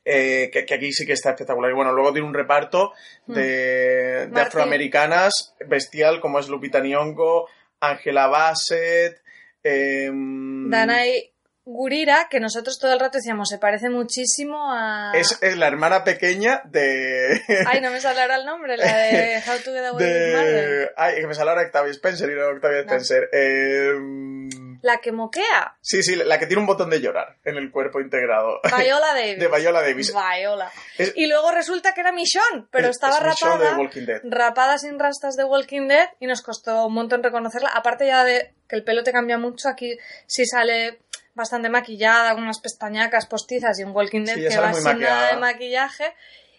Eh, 0.06 0.50
que, 0.52 0.66
que 0.66 0.74
aquí 0.74 0.92
sí 0.94 1.06
que 1.06 1.14
está 1.14 1.32
espectacular. 1.32 1.72
Y 1.72 1.76
bueno, 1.76 1.92
luego 1.94 2.12
tiene 2.14 2.28
un 2.28 2.34
reparto 2.34 2.94
de, 3.28 4.28
de 4.28 4.42
afroamericanas 4.42 5.56
bestial, 5.68 6.20
como 6.20 6.40
es 6.40 6.48
Lupita 6.48 6.80
Nyong'o, 6.80 7.48
Angela 7.80 8.28
Bassett. 8.28 9.22
em, 9.64 10.70
Danai 10.70 11.32
Gurira, 11.68 12.28
que 12.30 12.40
nosotros 12.40 12.78
todo 12.78 12.94
el 12.94 13.00
rato 13.00 13.18
decíamos, 13.18 13.50
se 13.50 13.58
parece 13.58 13.90
muchísimo 13.90 14.72
a... 14.72 15.14
es, 15.16 15.40
es 15.42 15.58
la 15.58 15.68
hermana 15.68 16.04
pequeña 16.04 16.62
de. 16.66 17.42
Ay, 17.68 17.82
no 17.82 17.90
me 17.90 18.00
sale 18.00 18.22
ahora 18.22 18.36
el 18.36 18.46
nombre, 18.46 18.78
la 18.78 18.86
de 18.98 19.38
How 19.48 19.58
to 19.64 19.72
Get 19.74 19.86
Away 19.86 20.06
with 20.06 20.36
Murder. 20.36 20.70
de 20.80 20.90
ay, 20.96 21.16
que 21.22 21.28
me 21.28 21.34
sale 21.34 21.50
ahora 21.50 21.64
Octavia 21.64 21.92
Spencer 21.92 22.30
y 22.30 22.36
no 22.36 22.50
Octavia 22.50 22.84
No. 22.84 22.84
Spencer. 22.84 23.30
Em, 23.34 24.50
La 24.86 25.00
que 25.02 25.12
moquea. 25.12 25.78
Sí, 25.82 26.04
sí, 26.04 26.16
la 26.16 26.38
que 26.38 26.46
tiene 26.46 26.60
un 26.62 26.68
botón 26.68 26.92
de 26.92 27.02
llorar 27.02 27.38
en 27.44 27.56
el 27.58 27.72
cuerpo 27.72 28.00
integrado. 28.02 28.60
Viola 28.78 29.08
Davis. 29.16 29.40
De 29.40 29.48
Viola 29.48 29.82
Davis. 29.82 30.14
Viola. 30.14 30.72
Es- 31.00 31.14
Y 31.16 31.26
luego 31.26 31.50
resulta 31.52 31.96
que 31.96 32.02
era 32.02 32.12
Michonne, 32.12 32.68
pero 32.70 32.90
Es- 32.90 32.98
estaba 32.98 33.16
es 33.18 33.24
rapada. 33.42 33.72
de 33.72 33.76
Walking 33.78 34.06
Dead. 34.06 34.22
Rapada 34.26 34.78
sin 34.78 35.00
rastas 35.00 35.36
de 35.38 35.44
Walking 35.44 35.88
Dead 35.88 36.10
y 36.20 36.28
nos 36.28 36.44
costó 36.44 36.86
un 36.86 36.94
montón 36.94 37.24
reconocerla. 37.24 37.70
Aparte 37.74 38.06
ya 38.06 38.24
de 38.24 38.54
que 38.70 38.76
el 38.76 38.84
pelo 38.84 39.02
te 39.02 39.12
cambia 39.12 39.40
mucho, 39.40 39.70
aquí 39.70 39.98
sí 40.28 40.46
sale 40.46 41.00
bastante 41.34 41.68
maquillada, 41.70 42.34
con 42.36 42.44
unas 42.44 42.60
pestañacas 42.60 43.26
postizas 43.26 43.80
y 43.80 43.84
un 43.84 43.92
Walking 43.96 44.24
Dead 44.24 44.36
Sí, 44.36 44.48
que 44.48 44.58
va 44.60 44.72
sin 44.72 45.00
nada 45.00 45.32
de 45.34 45.38
maquillaje. 45.38 46.14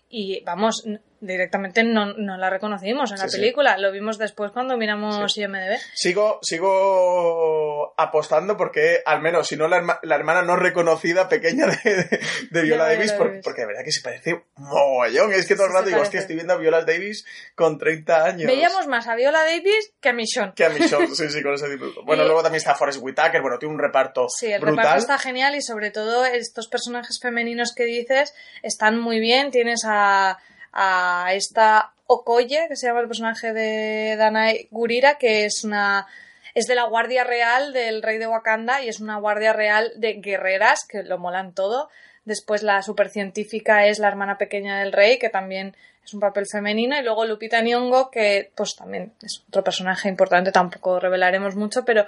Y 0.09 0.42
vamos, 0.45 0.85
directamente 1.20 1.82
no, 1.85 2.12
no 2.14 2.37
la 2.37 2.50
reconocimos 2.50 3.11
en 3.12 3.18
la 3.18 3.28
sí. 3.28 3.38
película. 3.38 3.78
Lo 3.78 3.90
vimos 3.92 4.18
después 4.18 4.50
cuando 4.52 4.76
miramos 4.76 5.37
IMDb. 5.38 5.78
Sigo, 5.94 6.38
sigo 6.42 7.94
apostando 7.96 8.56
porque, 8.56 9.02
al 9.04 9.20
menos, 9.23 9.49
si 9.49 9.56
no 9.56 9.68
la, 9.68 9.78
herma- 9.78 9.99
la 10.02 10.14
hermana 10.16 10.42
no 10.42 10.56
reconocida 10.56 11.28
pequeña 11.28 11.66
de, 11.66 11.76
de, 11.94 12.20
de 12.50 12.62
Viola 12.62 12.85
Davis, 12.87 13.12
por- 13.12 13.28
Davis. 13.28 13.44
porque 13.44 13.62
de 13.62 13.66
verdad 13.68 13.85
que 13.85 13.92
se 13.92 14.02
parece 14.02 14.44
mogollón. 14.56 15.32
Es 15.32 15.46
que 15.46 15.54
todo 15.56 15.66
el 15.66 15.73
rato 15.73 15.87
digo, 15.87 16.00
hostia, 16.00 16.20
estoy 16.20 16.37
viendo 16.37 16.52
a 16.54 16.56
Viola 16.56 16.85
Davis 16.85 17.25
con 17.54 17.78
30 17.78 18.25
años. 18.25 18.46
Veíamos 18.46 18.87
más 18.87 19.06
a 19.08 19.14
Viola 19.16 19.44
Davis 19.44 19.92
que 20.00 20.08
a 20.11 20.12
Michonne. 20.12 20.52
Que 20.54 20.64
a 20.64 20.70
Michonne, 20.70 21.08
sí, 21.14 21.28
sí, 21.30 21.42
con 21.42 21.54
ese 21.54 21.68
tipo. 21.70 21.87
Bueno, 22.04 22.23
Y- 22.23 22.26
luego 22.26 22.42
también 22.42 22.58
está 22.58 22.75
Forrest 22.75 23.00
Whitaker, 23.02 23.40
bueno, 23.42 23.58
tiene 23.58 23.75
un 23.75 23.80
reparto 23.80 24.26
Sí, 24.28 24.52
el 24.52 24.61
brutal. 24.61 24.76
reparto 24.78 25.00
está 25.00 25.18
genial 25.18 25.54
y 25.54 25.62
sobre 25.62 25.90
todo 25.90 26.25
estos 26.25 26.68
personajes 26.68 27.18
femeninos 27.20 27.73
que 27.75 27.85
dices 27.85 28.35
están 28.62 28.99
muy 29.00 29.18
bien. 29.20 29.50
Tienes 29.50 29.82
a, 29.87 30.38
a 30.73 31.28
esta 31.32 31.92
Okoye, 32.06 32.66
que 32.68 32.76
se 32.76 32.87
llama 32.87 33.00
el 33.00 33.08
personaje 33.08 33.52
de 33.52 34.16
Danae 34.16 34.68
Gurira, 34.70 35.18
que 35.18 35.44
es 35.44 35.64
una 35.64 36.06
es 36.54 36.66
de 36.66 36.75
la 36.75 36.85
Guardia 36.85 37.23
Real 37.23 37.75
del 37.75 38.02
Rey 38.02 38.16
de 38.16 38.26
Wakanda 38.26 38.82
y 38.82 38.88
es 38.88 39.00
una 39.00 39.18
Guardia 39.18 39.52
Real 39.52 39.92
de 39.96 40.14
guerreras 40.14 40.87
que 40.88 41.02
lo 41.02 41.18
molan 41.18 41.52
todo. 41.52 41.90
Después 42.25 42.62
la 42.62 42.82
supercientífica 42.82 43.87
es 43.87 43.99
la 43.99 44.08
hermana 44.08 44.38
pequeña 44.38 44.80
del 44.80 44.92
rey, 44.92 45.18
que 45.18 45.28
también 45.28 45.76
es 46.02 46.14
un 46.14 46.20
papel 46.20 46.46
femenino. 46.50 46.99
Y 46.99 47.02
luego 47.02 47.26
Lupita 47.26 47.61
Nyong'o, 47.61 48.11
que 48.11 48.50
pues 48.56 48.75
también 48.75 49.12
es 49.23 49.44
otro 49.49 49.62
personaje 49.62 50.08
importante, 50.08 50.50
tampoco 50.50 50.99
revelaremos 50.99 51.56
mucho, 51.56 51.85
pero 51.85 52.06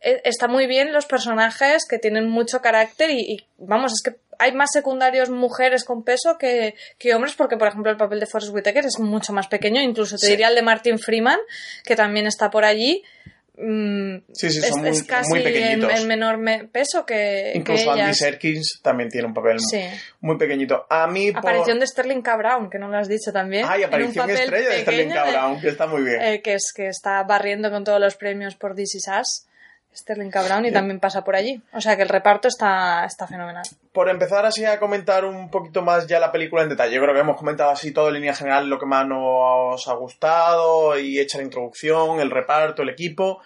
e- 0.00 0.20
está 0.24 0.48
muy 0.48 0.66
bien 0.66 0.92
los 0.92 1.06
personajes 1.06 1.86
que 1.88 1.98
tienen 1.98 2.28
mucho 2.28 2.60
carácter 2.60 3.10
y, 3.10 3.20
y, 3.20 3.46
vamos, 3.58 3.92
es 3.92 4.02
que 4.02 4.18
hay 4.38 4.52
más 4.52 4.70
secundarios 4.72 5.30
mujeres 5.30 5.84
con 5.84 6.04
peso 6.04 6.36
que, 6.38 6.74
que 6.98 7.14
hombres 7.14 7.34
porque, 7.34 7.56
por 7.56 7.68
ejemplo, 7.68 7.90
el 7.90 7.96
papel 7.96 8.20
de 8.20 8.26
Forrest 8.26 8.52
Whitaker 8.54 8.84
es 8.86 8.98
mucho 8.98 9.32
más 9.32 9.48
pequeño, 9.48 9.80
incluso 9.80 10.16
te 10.16 10.26
Sí. 10.26 10.32
diría 10.32 10.48
el 10.48 10.54
de 10.54 10.62
Martin 10.62 10.98
Freeman, 10.98 11.38
que 11.84 11.96
también 11.96 12.26
está 12.26 12.50
por 12.50 12.64
allí. 12.64 13.02
Mm, 13.58 14.18
Sí, 14.34 14.50
sí, 14.50 14.58
es, 14.58 14.68
son 14.68 14.80
muy, 14.80 14.90
es 14.90 15.02
casi 15.04 15.30
muy 15.30 15.38
en, 15.38 15.44
pequeñitos. 15.44 16.00
en 16.00 16.06
menor 16.08 16.36
me- 16.36 16.64
peso 16.64 17.06
que, 17.06 17.52
Incluso 17.54 17.94
que 17.94 18.02
Andy. 18.02 18.14
Serkins 18.14 18.80
también 18.82 19.08
tiene 19.08 19.26
un 19.28 19.32
papel 19.32 19.58
Sí. 19.60 19.80
muy 20.20 20.36
pequeñito. 20.36 20.84
A 20.90 21.06
mí, 21.06 21.30
por... 21.32 21.38
Aparición 21.38 21.80
de 21.80 21.86
Sterling 21.86 22.20
K. 22.20 22.36
Brown, 22.36 22.68
que 22.68 22.78
no 22.78 22.88
lo 22.88 22.98
has 22.98 23.08
dicho 23.08 23.32
también. 23.32 23.64
Ay, 23.66 23.80
un 23.80 23.86
aparición 23.86 24.28
estrella 24.28 24.68
de 24.68 24.80
Sterling 24.82 25.08
K. 25.08 25.30
Brown, 25.30 25.60
que 25.62 25.68
está 25.68 25.86
muy 25.86 26.02
bien. 26.02 26.20
eh, 26.20 26.42
que 26.42 26.52
es 26.52 26.70
que 26.74 26.88
está 26.88 27.22
barriendo 27.22 27.70
con 27.70 27.82
todos 27.82 27.98
los 27.98 28.14
premios 28.16 28.56
por 28.56 28.74
This 28.74 28.96
Is 28.96 29.06
Us. 29.20 29.46
Sterling. 29.96 30.30
Brown 30.30 30.66
y 30.66 30.72
también 30.72 31.00
pasa 31.00 31.24
por 31.24 31.36
allí. 31.36 31.60
O 31.72 31.80
sea 31.80 31.96
que 31.96 32.02
el 32.02 32.08
reparto 32.08 32.48
está, 32.48 33.04
está 33.04 33.26
fenomenal. 33.26 33.64
Por 33.92 34.08
empezar 34.08 34.44
así 34.44 34.64
a 34.64 34.78
comentar 34.78 35.24
un 35.24 35.50
poquito 35.50 35.82
más 35.82 36.06
ya 36.06 36.20
la 36.20 36.32
película 36.32 36.62
en 36.62 36.68
detalle, 36.68 36.94
yo 36.94 37.02
creo 37.02 37.14
que 37.14 37.20
hemos 37.20 37.36
comentado 37.36 37.70
así 37.70 37.92
todo 37.92 38.08
en 38.08 38.14
línea 38.14 38.34
general 38.34 38.68
lo 38.68 38.78
que 38.78 38.86
más 38.86 39.06
nos 39.06 39.88
ha 39.88 39.94
gustado 39.94 40.98
y 40.98 41.18
hecha 41.18 41.38
la 41.38 41.44
introducción, 41.44 42.20
el 42.20 42.30
reparto, 42.30 42.82
el 42.82 42.90
equipo. 42.90 43.40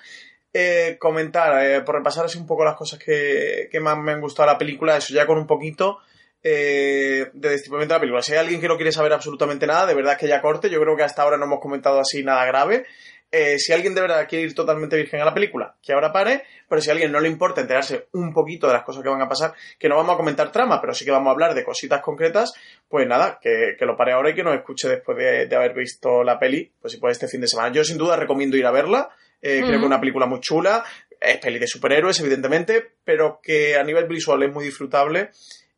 Eh, 0.52 0.96
comentar, 0.98 1.64
eh, 1.64 1.80
por 1.82 1.94
repasar 1.94 2.24
así 2.24 2.36
un 2.36 2.46
poco 2.46 2.64
las 2.64 2.74
cosas 2.74 2.98
que, 2.98 3.68
que 3.70 3.78
más 3.78 3.96
me 3.96 4.10
han 4.10 4.20
gustado 4.20 4.48
de 4.48 4.54
la 4.54 4.58
película, 4.58 4.96
eso 4.96 5.14
ya 5.14 5.24
con 5.24 5.38
un 5.38 5.46
poquito 5.46 6.00
eh, 6.42 7.30
de 7.34 7.48
destipamiento 7.50 7.92
de 7.92 7.98
la 7.98 8.00
película. 8.00 8.22
Si 8.22 8.32
hay 8.32 8.38
alguien 8.38 8.60
que 8.60 8.68
no 8.68 8.76
quiere 8.76 8.92
saber 8.92 9.12
absolutamente 9.12 9.66
nada, 9.66 9.86
de 9.86 9.94
verdad 9.94 10.16
que 10.16 10.26
ya 10.26 10.40
corte, 10.40 10.70
yo 10.70 10.80
creo 10.80 10.96
que 10.96 11.02
hasta 11.02 11.22
ahora 11.22 11.36
no 11.36 11.44
hemos 11.44 11.60
comentado 11.60 12.00
así 12.00 12.24
nada 12.24 12.44
grave. 12.46 12.86
Eh, 13.32 13.58
si 13.58 13.72
alguien 13.72 13.94
de 13.94 14.00
verdad 14.00 14.26
quiere 14.28 14.46
ir 14.46 14.54
totalmente 14.54 14.96
virgen 14.96 15.20
a 15.20 15.24
la 15.24 15.32
película, 15.32 15.76
que 15.80 15.92
ahora 15.92 16.12
pare, 16.12 16.42
pero 16.68 16.80
si 16.80 16.90
a 16.90 16.92
alguien 16.92 17.12
no 17.12 17.20
le 17.20 17.28
importa 17.28 17.60
enterarse 17.60 18.08
un 18.12 18.32
poquito 18.32 18.66
de 18.66 18.72
las 18.72 18.82
cosas 18.82 19.04
que 19.04 19.08
van 19.08 19.22
a 19.22 19.28
pasar, 19.28 19.54
que 19.78 19.88
no 19.88 19.96
vamos 19.96 20.14
a 20.14 20.16
comentar 20.16 20.50
trama, 20.50 20.80
pero 20.80 20.94
sí 20.94 21.04
que 21.04 21.12
vamos 21.12 21.28
a 21.28 21.30
hablar 21.32 21.54
de 21.54 21.64
cositas 21.64 22.00
concretas, 22.00 22.52
pues 22.88 23.06
nada, 23.06 23.38
que, 23.40 23.76
que 23.78 23.86
lo 23.86 23.96
pare 23.96 24.12
ahora 24.12 24.30
y 24.30 24.34
que 24.34 24.42
nos 24.42 24.56
escuche 24.56 24.88
después 24.88 25.16
de, 25.16 25.46
de 25.46 25.56
haber 25.56 25.74
visto 25.74 26.24
la 26.24 26.40
peli, 26.40 26.72
pues 26.80 26.92
si 26.92 26.98
puede 26.98 27.12
este 27.12 27.28
fin 27.28 27.40
de 27.40 27.46
semana. 27.46 27.72
Yo 27.72 27.84
sin 27.84 27.98
duda 27.98 28.16
recomiendo 28.16 28.56
ir 28.56 28.66
a 28.66 28.72
verla, 28.72 29.10
eh, 29.40 29.58
creo 29.60 29.70
que 29.70 29.76
es 29.76 29.82
una 29.82 30.00
película 30.00 30.26
muy 30.26 30.40
chula, 30.40 30.84
es 31.20 31.38
peli 31.38 31.58
de 31.58 31.66
superhéroes, 31.66 32.18
evidentemente, 32.20 32.94
pero 33.04 33.40
que 33.42 33.76
a 33.76 33.84
nivel 33.84 34.06
visual 34.06 34.42
es 34.42 34.52
muy 34.52 34.64
disfrutable 34.64 35.30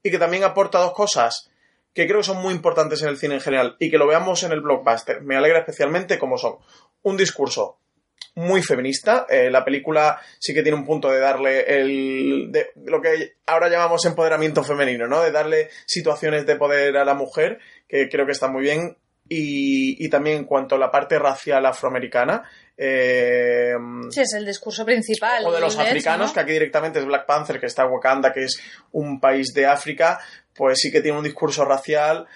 y 0.02 0.10
que 0.10 0.18
también 0.18 0.44
aporta 0.44 0.78
dos 0.78 0.92
cosas 0.92 1.50
que 1.94 2.06
creo 2.06 2.18
que 2.18 2.24
son 2.24 2.40
muy 2.40 2.54
importantes 2.54 3.02
en 3.02 3.08
el 3.08 3.18
cine 3.18 3.34
en 3.34 3.40
general 3.40 3.76
y 3.78 3.90
que 3.90 3.98
lo 3.98 4.06
veamos 4.06 4.42
en 4.44 4.52
el 4.52 4.62
blockbuster. 4.62 5.20
Me 5.22 5.36
alegra 5.36 5.58
especialmente 5.58 6.18
como 6.18 6.38
son 6.38 6.56
un 7.02 7.16
discurso 7.16 7.78
muy 8.34 8.62
feminista. 8.62 9.26
eh, 9.28 9.50
la 9.50 9.64
película 9.64 10.18
sí 10.38 10.54
que 10.54 10.62
tiene 10.62 10.78
un 10.78 10.86
punto 10.86 11.10
de 11.10 11.18
darle 11.20 11.60
el 11.80 12.48
de 12.50 12.70
lo 12.86 13.00
que 13.02 13.34
ahora 13.46 13.68
llamamos 13.68 14.04
empoderamiento 14.06 14.62
femenino, 14.64 15.06
¿no? 15.06 15.22
De 15.22 15.30
darle 15.32 15.68
situaciones 15.86 16.46
de 16.46 16.56
poder 16.56 16.96
a 16.96 17.04
la 17.04 17.14
mujer, 17.14 17.58
que 17.88 18.08
creo 18.08 18.24
que 18.24 18.32
está 18.32 18.48
muy 18.48 18.62
bien. 18.62 18.96
Y, 19.28 20.04
y 20.04 20.08
también 20.10 20.38
en 20.38 20.44
cuanto 20.44 20.74
a 20.74 20.78
la 20.78 20.90
parte 20.90 21.18
racial 21.18 21.64
afroamericana, 21.64 22.42
eh, 22.76 23.72
Sí, 24.10 24.20
es 24.20 24.34
el 24.34 24.44
discurso 24.44 24.84
principal. 24.84 25.44
o 25.46 25.52
de 25.52 25.60
los 25.60 25.78
africanos, 25.78 26.28
¿no? 26.30 26.34
que 26.34 26.40
aquí 26.40 26.52
directamente 26.52 26.98
es 26.98 27.04
Black 27.06 27.24
Panther, 27.26 27.58
que 27.60 27.66
está 27.66 27.86
Wakanda, 27.86 28.32
que 28.32 28.44
es 28.44 28.60
un 28.92 29.20
país 29.20 29.52
de 29.54 29.66
África, 29.66 30.18
pues 30.54 30.80
sí 30.80 30.90
que 30.90 31.00
tiene 31.00 31.16
un 31.18 31.24
discurso 31.24 31.64
racial 31.64 32.26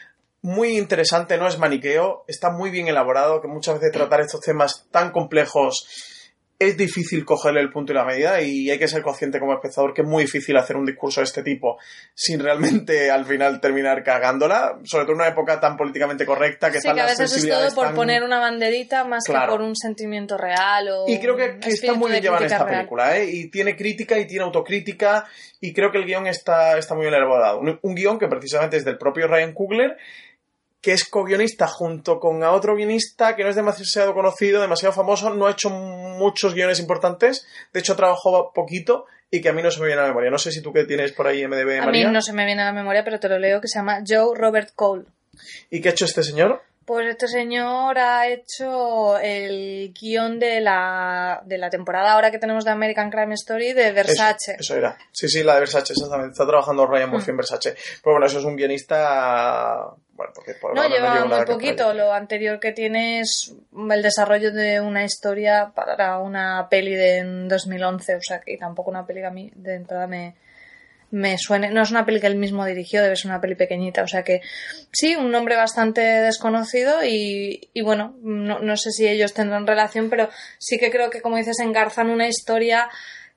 muy 0.46 0.76
interesante, 0.78 1.36
no 1.38 1.48
es 1.48 1.58
maniqueo, 1.58 2.24
está 2.28 2.50
muy 2.50 2.70
bien 2.70 2.86
elaborado, 2.88 3.40
que 3.40 3.48
muchas 3.48 3.74
veces 3.80 3.90
tratar 3.92 4.20
estos 4.20 4.40
temas 4.40 4.86
tan 4.92 5.10
complejos 5.10 6.12
es 6.58 6.74
difícil 6.78 7.26
cogerle 7.26 7.60
el 7.60 7.70
punto 7.70 7.92
y 7.92 7.94
la 7.96 8.04
medida 8.06 8.40
y 8.40 8.70
hay 8.70 8.78
que 8.78 8.88
ser 8.88 9.02
consciente 9.02 9.38
como 9.38 9.52
espectador 9.52 9.92
que 9.92 10.00
es 10.00 10.08
muy 10.08 10.22
difícil 10.24 10.56
hacer 10.56 10.76
un 10.76 10.86
discurso 10.86 11.20
de 11.20 11.24
este 11.24 11.42
tipo 11.42 11.76
sin 12.14 12.40
realmente 12.40 13.10
al 13.10 13.26
final 13.26 13.60
terminar 13.60 14.02
cagándola, 14.02 14.78
sobre 14.84 15.04
todo 15.04 15.12
en 15.16 15.20
una 15.20 15.28
época 15.28 15.60
tan 15.60 15.76
políticamente 15.76 16.24
correcta 16.24 16.68
que 16.68 16.80
Sí, 16.80 16.88
están 16.88 16.94
que 16.94 17.00
a 17.02 17.04
las 17.08 17.18
veces 17.18 17.44
es 17.44 17.50
todo 17.50 17.74
por 17.74 17.84
tan- 17.88 17.94
poner 17.94 18.22
una 18.22 18.38
banderita 18.40 19.04
más 19.04 19.24
Claro. 19.26 19.52
que 19.52 19.58
por 19.58 19.60
un 19.66 19.76
sentimiento 19.76 20.38
real 20.38 20.88
o 20.88 21.04
Y 21.06 21.20
creo 21.20 21.36
que, 21.36 21.58
está 21.66 21.92
muy 21.92 22.10
bien 22.10 22.22
llevada 22.22 22.46
esta 22.46 22.64
real. 22.64 22.76
película, 22.78 23.18
¿eh? 23.18 23.26
Y 23.30 23.50
tiene 23.50 23.76
crítica 23.76 24.18
y 24.18 24.26
tiene 24.26 24.44
autocrítica 24.44 25.26
y 25.60 25.74
creo 25.74 25.92
que 25.92 25.98
el 25.98 26.06
guion 26.06 26.26
está, 26.26 26.78
está 26.78 26.94
muy 26.94 27.02
bien 27.02 27.14
elaborado. 27.16 27.58
Un, 27.60 27.78
un 27.82 27.94
guion 27.94 28.18
que 28.18 28.28
precisamente 28.28 28.78
es 28.78 28.84
del 28.86 28.96
propio 28.96 29.26
Ryan 29.26 29.52
Coogler, 29.52 29.98
que 30.86 30.92
es 30.92 31.04
co-guionista 31.04 31.66
junto 31.66 32.20
con 32.20 32.44
a 32.44 32.52
otro 32.52 32.76
guionista 32.76 33.34
que 33.34 33.42
no 33.42 33.50
es 33.50 33.56
demasiado 33.56 34.14
conocido, 34.14 34.60
demasiado 34.60 34.92
famoso, 34.92 35.34
no 35.34 35.48
ha 35.48 35.50
hecho 35.50 35.68
muchos 35.68 36.54
guiones 36.54 36.78
importantes, 36.78 37.44
de 37.72 37.80
hecho 37.80 37.96
trabajó 37.96 38.52
poquito 38.54 39.06
y 39.28 39.40
que 39.40 39.48
a 39.48 39.52
mí 39.52 39.64
no 39.64 39.72
se 39.72 39.80
me 39.80 39.86
viene 39.86 40.02
a 40.02 40.04
la 40.04 40.10
memoria. 40.10 40.30
No 40.30 40.38
sé 40.38 40.52
si 40.52 40.62
tú 40.62 40.72
que 40.72 40.84
tienes 40.84 41.10
por 41.10 41.26
ahí 41.26 41.44
MDB, 41.44 41.82
A 41.82 41.90
mí 41.90 42.04
no 42.04 42.22
se 42.22 42.32
me 42.32 42.46
viene 42.46 42.62
a 42.62 42.66
la 42.66 42.72
memoria, 42.72 43.02
pero 43.02 43.18
te 43.18 43.28
lo 43.28 43.36
leo, 43.36 43.60
que 43.60 43.66
se 43.66 43.80
llama 43.80 44.04
Joe 44.06 44.38
Robert 44.38 44.70
Cole. 44.76 45.06
¿Y 45.68 45.80
qué 45.80 45.88
ha 45.88 45.90
hecho 45.90 46.04
este 46.04 46.22
señor? 46.22 46.62
Pues 46.84 47.08
este 47.08 47.26
señor 47.26 47.98
ha 47.98 48.28
hecho 48.28 49.18
el 49.18 49.92
guion 49.92 50.38
de 50.38 50.60
la, 50.60 51.42
de 51.44 51.58
la 51.58 51.68
temporada 51.68 52.12
ahora 52.12 52.30
que 52.30 52.38
tenemos 52.38 52.64
de 52.64 52.70
American 52.70 53.10
Crime 53.10 53.34
Story 53.34 53.72
de 53.72 53.90
Versace. 53.90 54.52
Eso, 54.52 54.60
eso 54.60 54.76
era. 54.76 54.96
Sí, 55.10 55.28
sí, 55.28 55.42
la 55.42 55.54
de 55.54 55.60
Versace, 55.62 55.94
exactamente. 55.94 56.30
Está 56.30 56.46
trabajando 56.46 56.86
Ryan 56.86 57.10
Murphy 57.10 57.32
en 57.32 57.38
Versace. 57.38 57.74
Pero 58.04 58.14
bueno, 58.14 58.26
eso 58.26 58.38
es 58.38 58.44
un 58.44 58.54
guionista. 58.54 59.96
Bueno, 60.16 60.32
porque 60.34 60.54
por 60.54 60.74
No, 60.74 60.88
lleva 60.88 61.24
muy 61.26 61.44
poquito. 61.44 61.92
Lo 61.92 62.12
anterior 62.12 62.58
que 62.58 62.72
tiene 62.72 63.20
es 63.20 63.54
el 63.90 64.02
desarrollo 64.02 64.50
de 64.50 64.80
una 64.80 65.04
historia 65.04 65.72
para 65.74 66.18
una 66.18 66.68
peli 66.70 66.94
de 66.94 67.18
en 67.18 67.48
2011. 67.48 68.16
O 68.16 68.22
sea, 68.22 68.40
que 68.40 68.56
tampoco 68.56 68.90
una 68.90 69.06
peli 69.06 69.20
que 69.20 69.26
a 69.26 69.30
mí 69.30 69.52
de 69.54 69.74
entrada 69.74 70.06
me, 70.06 70.34
me 71.10 71.36
suene. 71.36 71.70
No 71.70 71.82
es 71.82 71.90
una 71.90 72.06
peli 72.06 72.20
que 72.20 72.28
él 72.28 72.36
mismo 72.36 72.64
dirigió, 72.64 73.02
debe 73.02 73.16
ser 73.16 73.30
una 73.30 73.42
peli 73.42 73.56
pequeñita. 73.56 74.02
O 74.02 74.08
sea 74.08 74.22
que 74.22 74.40
sí, 74.90 75.16
un 75.16 75.30
nombre 75.30 75.54
bastante 75.54 76.00
desconocido 76.00 77.04
y, 77.04 77.68
y 77.74 77.82
bueno, 77.82 78.16
no, 78.22 78.60
no 78.60 78.76
sé 78.78 78.92
si 78.92 79.06
ellos 79.06 79.34
tendrán 79.34 79.66
relación, 79.66 80.08
pero 80.08 80.30
sí 80.58 80.78
que 80.78 80.90
creo 80.90 81.10
que, 81.10 81.20
como 81.20 81.36
dices, 81.36 81.60
engarzan 81.60 82.08
una 82.08 82.26
historia 82.26 82.88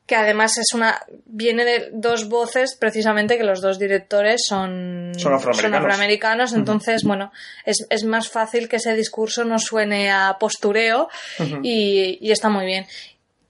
que 0.10 0.16
además 0.16 0.58
es 0.58 0.74
una 0.74 1.00
viene 1.26 1.64
de 1.64 1.90
dos 1.94 2.28
voces 2.28 2.76
precisamente 2.76 3.38
que 3.38 3.44
los 3.46 3.62
dos 3.62 3.78
directores 3.80 4.42
son 4.46 5.14
Son 5.18 5.34
afroamericanos. 5.36 5.80
afroamericanos, 5.80 6.54
entonces 6.54 7.04
bueno 7.04 7.32
es, 7.64 7.86
es 7.92 8.04
más 8.04 8.28
fácil 8.28 8.68
que 8.68 8.78
ese 8.78 8.96
discurso 8.96 9.46
no 9.46 9.60
suene 9.60 10.12
a 10.12 10.36
postureo 10.40 11.08
y, 11.64 12.18
y 12.20 12.32
está 12.32 12.50
muy 12.50 12.66
bien 12.66 12.86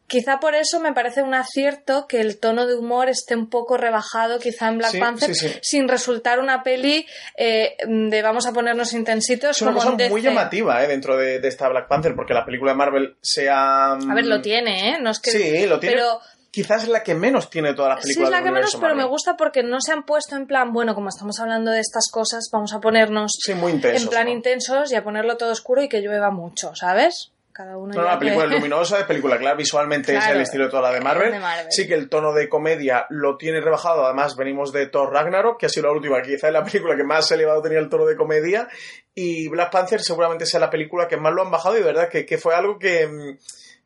Quizá 0.08 0.40
por 0.40 0.56
eso 0.56 0.80
me 0.80 0.92
parece 0.92 1.22
un 1.22 1.36
acierto 1.36 2.08
que 2.08 2.20
el 2.20 2.40
tono 2.40 2.66
de 2.66 2.74
humor 2.74 3.10
esté 3.10 3.36
un 3.36 3.48
poco 3.48 3.78
rebajado, 3.78 4.40
quizá 4.40 4.68
en 4.70 4.80
Black 4.80 4.94
Sí, 4.94 5.00
Panther, 5.00 5.36
sí, 5.36 5.48
sí. 5.50 5.60
sin 5.62 5.88
resultar 5.88 6.40
una 6.40 6.64
peli 6.64 7.06
eh, 7.38 7.76
de 7.88 8.22
vamos 8.24 8.48
a 8.48 8.52
ponernos 8.52 8.94
intensitos 8.94 9.58
Es 9.58 9.62
una 9.62 9.72
como 9.74 9.92
cosa 9.98 10.10
muy 10.10 10.24
llamativa 10.24 10.84
¿eh? 10.84 10.88
dentro 10.88 11.16
de, 11.16 11.40
de 11.40 11.48
esta 11.48 11.70
Black 11.70 11.88
Panther, 11.88 12.16
porque 12.16 12.34
la 12.34 12.44
película 12.44 12.72
de 12.72 12.78
Marvel 12.78 13.18
sea. 13.22 13.92
A 13.92 14.14
ver, 14.16 14.26
lo 14.26 14.42
tiene, 14.42 14.94
¿eh? 14.96 14.98
No 15.00 15.12
es 15.12 15.20
que... 15.20 15.30
Sí, 15.30 15.68
lo 15.68 15.80
tiene. 15.80 15.98
Pero 15.98 16.20
quizás 16.52 16.84
es 16.84 16.90
la 16.90 17.04
que 17.04 17.16
menos 17.16 17.50
tiene 17.50 17.74
todas 17.74 17.96
las 17.96 18.04
películas. 18.04 18.30
Sí, 18.30 18.34
es 18.36 18.40
la 18.40 18.44
que 18.46 18.52
menos, 18.54 18.76
pero 18.80 18.96
me 18.96 19.04
gusta 19.06 19.36
porque 19.38 19.64
no 19.64 19.80
se 19.82 19.92
han 19.92 20.04
puesto 20.04 20.36
en 20.36 20.48
plan, 20.48 20.74
bueno, 20.74 20.96
como 20.96 21.10
estamos 21.10 21.40
hablando 21.40 21.72
de 21.72 21.80
estas 21.80 22.10
cosas, 22.12 22.50
vamos 22.52 22.74
a 22.74 22.80
ponernos 22.80 23.32
Sí, 23.40 23.54
muy 23.54 23.72
intensos. 23.74 24.04
en 24.04 24.10
plan 24.10 24.26
¿no? 24.26 24.32
intensos 24.32 24.92
y 24.92 24.96
a 24.96 25.04
ponerlo 25.04 25.38
todo 25.38 25.52
oscuro 25.52 25.82
y 25.82 25.90
que 25.90 26.02
llueva 26.02 26.32
mucho, 26.32 26.76
¿sabes? 26.76 27.32
Cada 27.52 27.76
uno 27.78 27.94
No, 27.94 28.04
la 28.04 28.18
película 28.18 28.46
que- 28.48 28.54
es 28.54 28.60
luminosa, 28.62 29.00
es 29.00 29.06
película 29.06 29.38
clara, 29.38 29.56
visualmente 29.56 30.16
es 30.16 30.26
el 30.28 30.40
estilo 30.40 30.66
de 30.66 30.70
toda 30.70 30.84
la 30.84 30.92
de 30.94 31.02
Marvel. 31.02 31.28
es 31.28 31.34
de 31.34 31.40
Marvel. 31.42 31.66
Sí 31.72 31.88
que 31.88 31.94
el 31.96 32.08
tono 32.08 32.32
de 32.32 32.48
comedia 32.48 33.06
lo 33.10 33.36
tiene 33.36 33.60
rebajado, 33.60 34.06
además 34.06 34.38
venimos 34.38 34.72
de 34.72 34.86
Thor 34.88 35.12
Ragnarok, 35.12 35.60
que 35.60 35.66
ha 35.66 35.70
sido 35.70 35.88
la 35.88 35.92
última, 35.94 36.22
quizá 36.22 36.48
es 36.48 36.54
la 36.54 36.64
película 36.64 36.96
que 36.96 37.04
más 37.04 37.30
elevado 37.32 37.62
tenía 37.62 37.80
el 37.80 37.90
tono 37.90 38.06
de 38.06 38.16
comedia, 38.16 38.70
y 39.14 39.50
Black 39.50 39.72
Panther 39.72 40.00
seguramente 40.02 40.46
sea 40.46 40.62
la 40.62 40.70
película 40.70 41.08
que 41.10 41.18
más 41.18 41.34
lo 41.34 41.42
han 41.42 41.52
bajado 41.52 41.76
y 41.76 41.80
de 41.80 41.86
verdad 41.86 42.08
que, 42.08 42.26
que 42.26 42.38
fue 42.38 42.56
algo 42.56 42.80
que, 42.80 43.06
mm, 43.08 43.38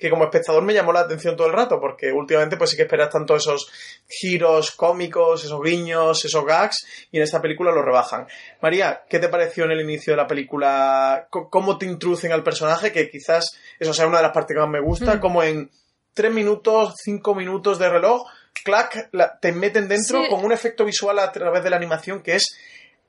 que 0.04 0.10
como 0.10 0.26
espectador 0.26 0.62
me 0.64 0.74
llamó 0.74 0.92
la 0.92 1.00
atención 1.00 1.38
todo 1.38 1.48
el 1.48 1.54
rato, 1.54 1.80
porque 1.80 2.12
últimamente 2.12 2.58
pues 2.58 2.72
sí 2.72 2.76
que 2.76 2.82
esperas 2.84 3.10
tanto 3.10 3.38
esos 3.38 3.72
giros 4.10 4.72
cómicos, 4.72 5.46
esos 5.46 5.62
guiños, 5.64 6.26
esos 6.26 6.46
gags, 6.46 6.86
y 7.10 7.18
en 7.18 7.24
esta 7.24 7.42
película 7.42 7.72
lo 7.72 7.82
rebajan. 7.82 8.28
María, 8.62 9.04
¿qué 9.10 9.20
te 9.20 9.30
pareció 9.30 9.64
en 9.64 9.72
el 9.72 9.80
inicio 9.80 10.12
de 10.12 10.18
la 10.18 10.28
película? 10.28 11.28
¿Cómo 11.30 11.78
te 11.78 11.86
introducen 11.86 12.34
al 12.34 12.44
personaje? 12.44 12.92
Que 12.92 13.10
quizás 13.10 13.46
eso 13.80 13.94
sea 13.94 14.08
una 14.08 14.18
de 14.18 14.24
las 14.24 14.34
partes 14.34 14.56
que 14.56 14.60
más 14.60 14.70
me 14.70 14.82
gusta, 14.82 15.16
Mm. 15.16 15.20
como 15.22 15.42
en 15.42 15.72
tres 16.14 16.32
minutos, 16.34 16.96
cinco 17.02 17.34
minutos 17.34 17.80
de 17.80 17.90
reloj, 17.90 18.24
clac, 18.64 19.08
la- 19.14 19.40
te 19.40 19.54
meten 19.54 19.88
dentro 19.88 20.22
Sí. 20.22 20.30
con 20.30 20.44
un 20.44 20.52
efecto 20.52 20.84
visual 20.84 21.18
a 21.20 21.32
través 21.32 21.64
de 21.64 21.70
la 21.70 21.78
animación 21.78 22.22
que 22.22 22.36
es 22.36 22.46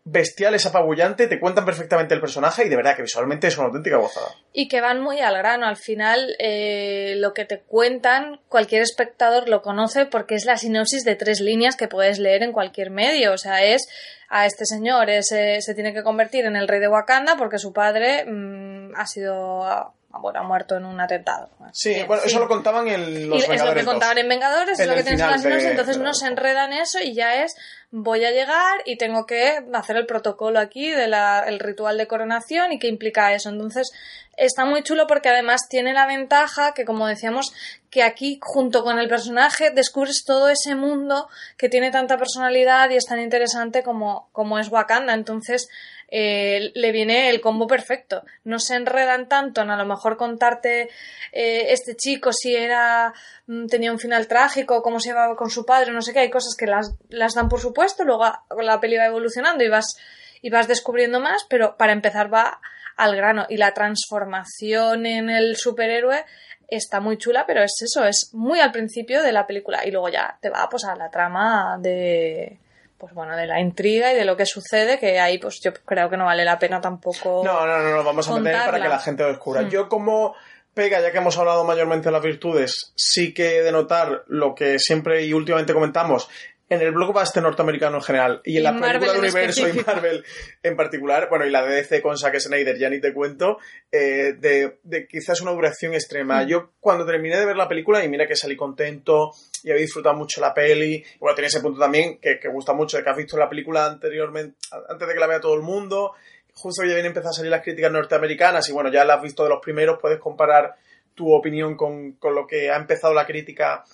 bestial, 0.06 0.54
es 0.54 0.66
apabullante, 0.66 1.26
te 1.28 1.40
cuentan 1.40 1.64
perfectamente 1.64 2.14
el 2.14 2.20
personaje 2.20 2.66
y 2.66 2.68
de 2.68 2.76
verdad 2.76 2.94
que 2.94 3.02
visualmente 3.02 3.46
es 3.46 3.56
una 3.56 3.68
auténtica 3.68 3.96
gozada. 3.96 4.26
Y 4.52 4.68
que 4.68 4.80
van 4.82 5.00
muy 5.00 5.20
al 5.20 5.37
grano. 5.37 5.66
Al 5.66 5.76
final, 5.78 6.37
eh, 6.38 7.14
lo 7.16 7.32
que 7.32 7.44
te 7.46 7.61
cuentan, 7.61 8.40
cualquier 8.49 8.82
espectador 8.82 9.49
lo 9.49 9.62
conoce 9.62 10.04
porque 10.06 10.34
es 10.34 10.44
la 10.44 10.56
sinopsis 10.58 11.04
de 11.04 11.16
tres 11.16 11.40
líneas 11.40 11.76
que 11.76 11.88
puedes 11.88 12.18
leer 12.18 12.42
en 12.42 12.52
cualquier 12.52 12.90
medio. 12.90 13.32
O 13.32 13.38
sea, 13.38 13.64
es 13.64 13.88
a 14.28 14.44
este 14.46 14.66
señor 14.66 15.08
eh, 15.11 15.23
se, 15.23 15.61
tiene 15.75 15.94
que 15.94 16.02
convertir 16.02 16.44
en 16.44 16.56
el 16.56 16.68
rey 16.68 16.80
de 16.80 16.88
Wakanda 16.88 17.37
porque 17.37 17.58
su 17.58 17.73
padre 17.73 18.25
mm, 18.26 18.94
ha 18.96 19.06
sido. 19.06 19.64
ah, 19.64 19.90
Bueno, 20.20 20.40
ha 20.40 20.42
muerto 20.44 20.76
en 20.76 20.84
un 20.84 21.00
atentado. 21.00 21.49
Sí, 21.73 21.92
En 21.94 22.06
bueno, 22.06 22.23
eso 22.25 22.38
lo 22.38 22.46
contaban 22.46 22.87
en 22.88 23.28
Los 23.28 23.38
y 23.38 23.42
es 23.42 23.49
lo 23.49 23.50
Vengadores 23.50 23.75
que 23.82 23.84
2. 23.84 23.92
contaban 23.92 24.18
en 24.18 24.28
Vengadores, 24.28 24.78
En 24.78 24.82
es 24.84 24.88
lo 24.88 24.94
que 24.96 25.02
tienes 25.02 25.20
en 25.23 25.30
las 25.30 25.42
de- 25.42 25.70
entonces 25.70 25.99
de 25.99 26.04
no 26.04 26.14
se 26.14 26.26
enredan 26.28 26.73
eso 26.73 27.00
y 27.00 27.14
ya 27.14 27.42
es 27.42 27.56
voy 27.96 28.24
a 28.24 28.32
llegar 28.32 28.82
y 28.86 28.96
tengo 28.96 29.24
que 29.24 29.64
hacer 29.72 29.96
el 29.96 30.04
protocolo 30.04 30.58
aquí 30.58 30.90
del 30.90 31.14
el 31.46 31.60
ritual 31.60 31.96
de 31.96 32.08
coronación 32.08 32.72
y 32.72 32.80
qué 32.80 32.88
implica 32.88 33.32
eso. 33.32 33.50
Entonces 33.50 33.92
está 34.36 34.64
muy 34.64 34.82
chulo 34.82 35.06
porque 35.06 35.28
además 35.28 35.68
tiene 35.70 35.92
la 35.92 36.04
ventaja 36.04 36.74
que, 36.74 36.84
como 36.84 37.06
decíamos, 37.06 37.52
que 37.90 38.02
aquí 38.02 38.40
junto 38.42 38.82
con 38.82 38.98
el 38.98 39.08
personaje 39.08 39.70
descubres 39.70 40.24
todo 40.24 40.48
ese 40.48 40.74
mundo 40.74 41.28
que 41.56 41.68
tiene 41.68 41.92
tanta 41.92 42.18
personalidad 42.18 42.90
y 42.90 42.96
es 42.96 43.06
tan 43.06 43.20
interesante 43.20 43.84
como, 43.84 44.28
como 44.32 44.58
es 44.58 44.72
Wakanda. 44.72 45.14
Entonces 45.14 45.68
eh, 46.16 46.70
le 46.74 46.92
viene 46.92 47.30
el 47.30 47.40
combo 47.40 47.66
perfecto. 47.66 48.22
No 48.44 48.58
se 48.58 48.76
enredan 48.76 49.28
tanto 49.28 49.62
en 49.62 49.70
a 49.70 49.76
lo 49.76 49.84
mejor 49.84 50.16
contarte 50.16 50.88
eh, 51.32 51.72
este 51.72 51.96
chico 51.96 52.32
si 52.32 52.54
era 52.54 53.12
mm, 53.46 53.66
tenía 53.66 53.90
un 53.90 53.98
final 53.98 54.28
trágico, 54.28 54.82
cómo 54.82 55.00
se 55.00 55.08
llevaba 55.08 55.34
con 55.34 55.50
su 55.50 55.66
padre, 55.66 55.92
no 55.92 56.02
sé 56.02 56.12
qué, 56.12 56.20
hay 56.20 56.30
cosas 56.30 56.54
que 56.56 56.66
las, 56.66 56.94
las 57.08 57.34
dan 57.34 57.48
por 57.48 57.60
supuesto, 57.60 57.83
luego 58.04 58.24
a- 58.24 58.44
la 58.62 58.80
peli 58.80 58.96
va 58.96 59.06
evolucionando 59.06 59.62
y 59.64 59.68
vas, 59.68 59.96
y 60.42 60.50
vas 60.50 60.68
descubriendo 60.68 61.20
más, 61.20 61.44
pero 61.48 61.76
para 61.76 61.92
empezar 61.92 62.32
va 62.32 62.60
al 62.96 63.16
grano. 63.16 63.46
Y 63.48 63.56
la 63.56 63.72
transformación 63.74 65.06
en 65.06 65.30
el 65.30 65.56
superhéroe 65.56 66.24
está 66.68 67.00
muy 67.00 67.18
chula, 67.18 67.44
pero 67.46 67.62
es 67.62 67.74
eso, 67.82 68.04
es 68.06 68.30
muy 68.32 68.60
al 68.60 68.72
principio 68.72 69.22
de 69.22 69.32
la 69.32 69.46
película 69.46 69.84
y 69.86 69.90
luego 69.90 70.08
ya 70.08 70.38
te 70.40 70.48
va 70.50 70.68
pues 70.68 70.84
a 70.84 70.96
la 70.96 71.10
trama 71.10 71.76
de 71.80 72.58
pues 72.96 73.12
bueno, 73.12 73.36
de 73.36 73.46
la 73.46 73.60
intriga 73.60 74.12
y 74.12 74.16
de 74.16 74.24
lo 74.24 74.34
que 74.36 74.46
sucede, 74.46 74.98
que 74.98 75.20
ahí 75.20 75.36
pues 75.38 75.60
yo 75.62 75.74
creo 75.74 76.08
que 76.08 76.16
no 76.16 76.24
vale 76.24 76.42
la 76.44 76.58
pena 76.58 76.80
tampoco. 76.80 77.42
No, 77.44 77.66
no, 77.66 77.78
no, 77.82 77.90
no, 77.96 78.02
vamos 78.02 78.26
a 78.30 78.38
meter 78.38 78.64
para 78.64 78.80
que 78.80 78.88
la 78.88 78.98
gente 78.98 79.22
lo 79.24 79.28
descubra. 79.28 79.60
Mm. 79.62 79.68
Yo 79.68 79.88
como 79.90 80.34
pega, 80.72 81.00
ya 81.02 81.12
que 81.12 81.18
hemos 81.18 81.36
hablado 81.36 81.64
mayormente 81.64 82.06
de 82.06 82.12
las 82.12 82.22
virtudes, 82.22 82.92
sí 82.96 83.34
que 83.34 83.58
he 83.58 83.62
de 83.62 83.72
notar 83.72 84.24
lo 84.28 84.54
que 84.54 84.78
siempre 84.78 85.22
y 85.24 85.34
últimamente 85.34 85.74
comentamos 85.74 86.30
en 86.68 86.80
el 86.80 86.92
blockbuster 86.92 87.42
norteamericano 87.42 87.99
en 87.99 88.02
general 88.02 88.40
y 88.44 88.56
en 88.56 88.61
Y 88.61 88.62
las 88.62 88.75
Marvel 88.75 89.00
películas 89.00 89.12
de 89.12 89.18
universo 89.21 89.61
y 89.61 89.64
específico. 89.64 89.92
Marvel 89.92 90.25
en 90.62 90.76
particular, 90.76 91.28
bueno, 91.28 91.47
y 91.47 91.50
la 91.50 91.64
de 91.64 91.76
DC 91.76 92.00
con 92.00 92.16
Zack 92.16 92.38
Snyder, 92.38 92.78
ya 92.78 92.88
ni 92.88 93.00
te 93.00 93.12
cuento, 93.12 93.59
eh, 93.92 94.35
de, 94.38 94.78
de 94.83 95.06
quizás 95.06 95.40
una 95.42 95.52
duración 95.52 95.94
extrema. 95.94 96.42
Mm. 96.42 96.47
Yo 96.49 96.71
cuando 96.80 97.04
terminé 97.04 97.37
de 97.37 97.47
ver 97.47 97.56
la 97.56 97.68
película, 97.68 98.02
y 98.04 98.09
mira 98.09 98.26
que 98.26 98.37
salí 98.37 98.56
contento 98.56 99.33
y 99.62 99.71
había 99.71 99.83
disfrutado 99.83 100.16
mucho 100.16 100.40
la 100.40 100.55
peli, 100.55 100.94
y 100.94 101.18
bueno, 101.18 101.35
tiene 101.35 101.48
ese 101.48 101.61
punto 101.61 101.79
también 101.79 102.18
que, 102.18 102.38
que 102.38 102.48
gusta 102.48 102.72
mucho 102.72 102.96
de 102.96 103.05
que 103.05 103.11
has 103.11 103.16
visto 103.16 103.37
la 103.37 103.48
película 103.48 103.87
anteriormente, 103.87 104.57
antes 104.88 105.07
de 105.07 105.14
que 105.14 105.20
la 105.20 105.27
vea 105.27 105.40
todo 105.40 105.55
el 105.55 105.62
mundo, 105.62 106.12
justo 106.55 106.83
ya 106.83 106.94
viene 106.94 107.09
a 107.09 107.09
empezar 107.09 107.31
a 107.31 107.35
salir 107.35 107.50
las 107.50 107.62
críticas 107.62 107.92
norteamericanas 107.92 108.68
y 108.68 108.72
bueno, 108.72 108.90
ya 108.90 109.05
las 109.05 109.18
has 109.18 109.22
visto 109.22 109.42
de 109.42 109.50
los 109.50 109.61
primeros, 109.61 109.98
puedes 110.00 110.18
comparar 110.18 110.77
tu 111.14 111.33
opinión 111.33 111.77
con, 111.77 112.12
con 112.12 112.35
lo 112.35 112.46
que 112.46 112.70
ha 112.70 112.77
empezado 112.77 113.14
la 113.14 113.27
crítica 113.27 113.85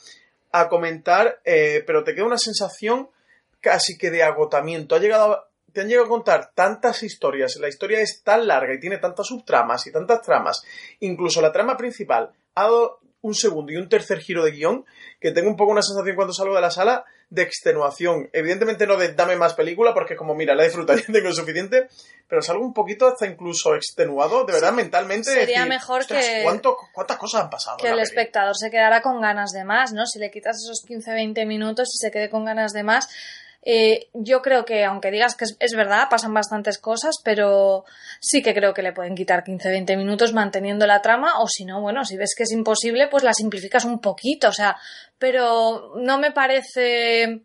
a 0.53 0.69
comentar, 0.69 1.41
eh, 1.45 1.83
pero 1.87 2.05
te 2.05 2.15
queda 2.15 2.25
una 2.27 2.39
sensación 2.39 3.09
casi 3.61 3.97
que 3.99 4.11
de 4.11 4.23
agotamiento. 4.23 4.95
Ha 4.95 4.99
llegado 4.99 5.33
a- 5.33 5.47
te 5.73 5.81
han 5.83 5.89
llegado 5.89 6.07
a 6.07 6.11
contar 6.11 6.51
tantas 6.55 7.03
historias, 7.05 7.55
la 7.61 7.69
historia 7.69 8.01
es 8.01 8.23
tan 8.25 8.47
larga 8.49 8.75
y 8.75 8.81
tiene 8.81 8.99
tantas 8.99 9.29
subtramas 9.29 9.87
y 9.87 9.93
tantas 9.93 10.21
tramas, 10.23 10.63
incluso 10.99 11.41
la 11.41 11.53
trama 11.53 11.77
principal 11.77 12.33
ha 12.57 12.63
dado 12.65 12.99
un 13.23 13.35
segundo 13.35 13.71
y 13.73 13.77
un 13.77 13.89
tercer 13.89 14.19
giro 14.19 14.43
de 14.45 14.51
guion, 14.51 14.85
que 15.21 15.31
tengo 15.31 15.49
un 15.49 15.57
poco 15.57 15.71
una 15.71 15.83
sensación 15.83 16.17
cuando 16.17 16.33
salgo 16.35 16.55
de 16.57 16.61
la 16.63 16.71
sala 16.73 17.05
de 17.31 17.43
extenuación. 17.43 18.29
Evidentemente 18.33 18.87
no 18.87 18.97
de 18.97 19.15
dame 19.15 19.37
más 19.37 19.55
película, 19.55 19.95
porque 19.95 20.17
como, 20.17 20.35
mira, 20.35 20.55
la 20.55 20.63
he 20.65 20.67
disfrutado, 20.67 20.99
ya 21.07 21.13
tengo 21.13 21.33
suficiente, 21.33 21.89
pero 22.29 22.43
salgo 22.43 22.65
un 22.65 22.75
poquito 22.75 23.07
hasta 23.07 23.27
incluso 23.27 23.75
extenuado, 23.77 24.45
de 24.45 24.53
verdad, 24.53 24.73
mentalmente. 24.73 25.31
sería 25.31 25.61
decir, 25.61 25.69
mejor 25.69 26.01
"Ostras, 26.01 26.27
que- 26.27 26.43
¿cuánto- 26.43 26.77
¿Cuántas 26.93 27.17
cosas 27.19 27.43
han 27.43 27.51
pasado? 27.51 27.77
que 27.79 27.87
el 27.87 27.91
la 27.97 28.03
peli?". 28.03 28.09
espectador 28.09 28.57
se 28.57 28.71
quedara 28.71 29.01
con 29.01 29.21
ganas 29.21 29.53
de 29.53 29.65
más, 29.65 29.93
¿no? 29.93 30.07
Si 30.07 30.19
le 30.19 30.31
quitas 30.31 30.57
esos 30.57 30.85
15-20 30.85 31.47
minutos 31.47 31.89
y 31.95 31.99
se 31.99 32.11
quede 32.11 32.29
con 32.29 32.45
ganas 32.45 32.73
de 32.73 32.83
más. 32.83 33.09
Eh, 33.63 34.09
yo 34.15 34.41
creo 34.41 34.65
que, 34.65 34.85
aunque 34.85 35.11
digas 35.11 35.35
que 35.35 35.45
es, 35.45 35.57
es 35.61 35.75
verdad, 35.75 36.09
pasan 36.11 36.33
bastantes 36.33 36.79
cosas, 36.79 37.17
pero 37.23 37.85
sí 38.21 38.43
que 38.43 38.55
creo 38.55 38.73
que 38.73 38.83
le 38.83 38.93
pueden 38.93 39.15
quitar 39.15 39.45
15-20 39.45 39.97
minutos 39.97 40.33
manteniendo 40.33 40.87
la 40.87 41.03
trama, 41.03 41.41
o 41.41 41.47
si 41.47 41.65
no, 41.65 41.81
bueno, 41.81 42.05
si 42.05 42.17
ves 42.17 42.35
que 42.37 42.45
es 42.45 42.53
imposible, 42.53 43.09
pues 43.09 43.23
la 43.23 43.35
simplificas 43.35 43.85
un 43.85 44.01
poquito, 44.01 44.49
o 44.49 44.53
sea, 44.53 44.77
pero 45.19 45.93
no 45.97 46.19
me 46.19 46.33
parece. 46.33 47.43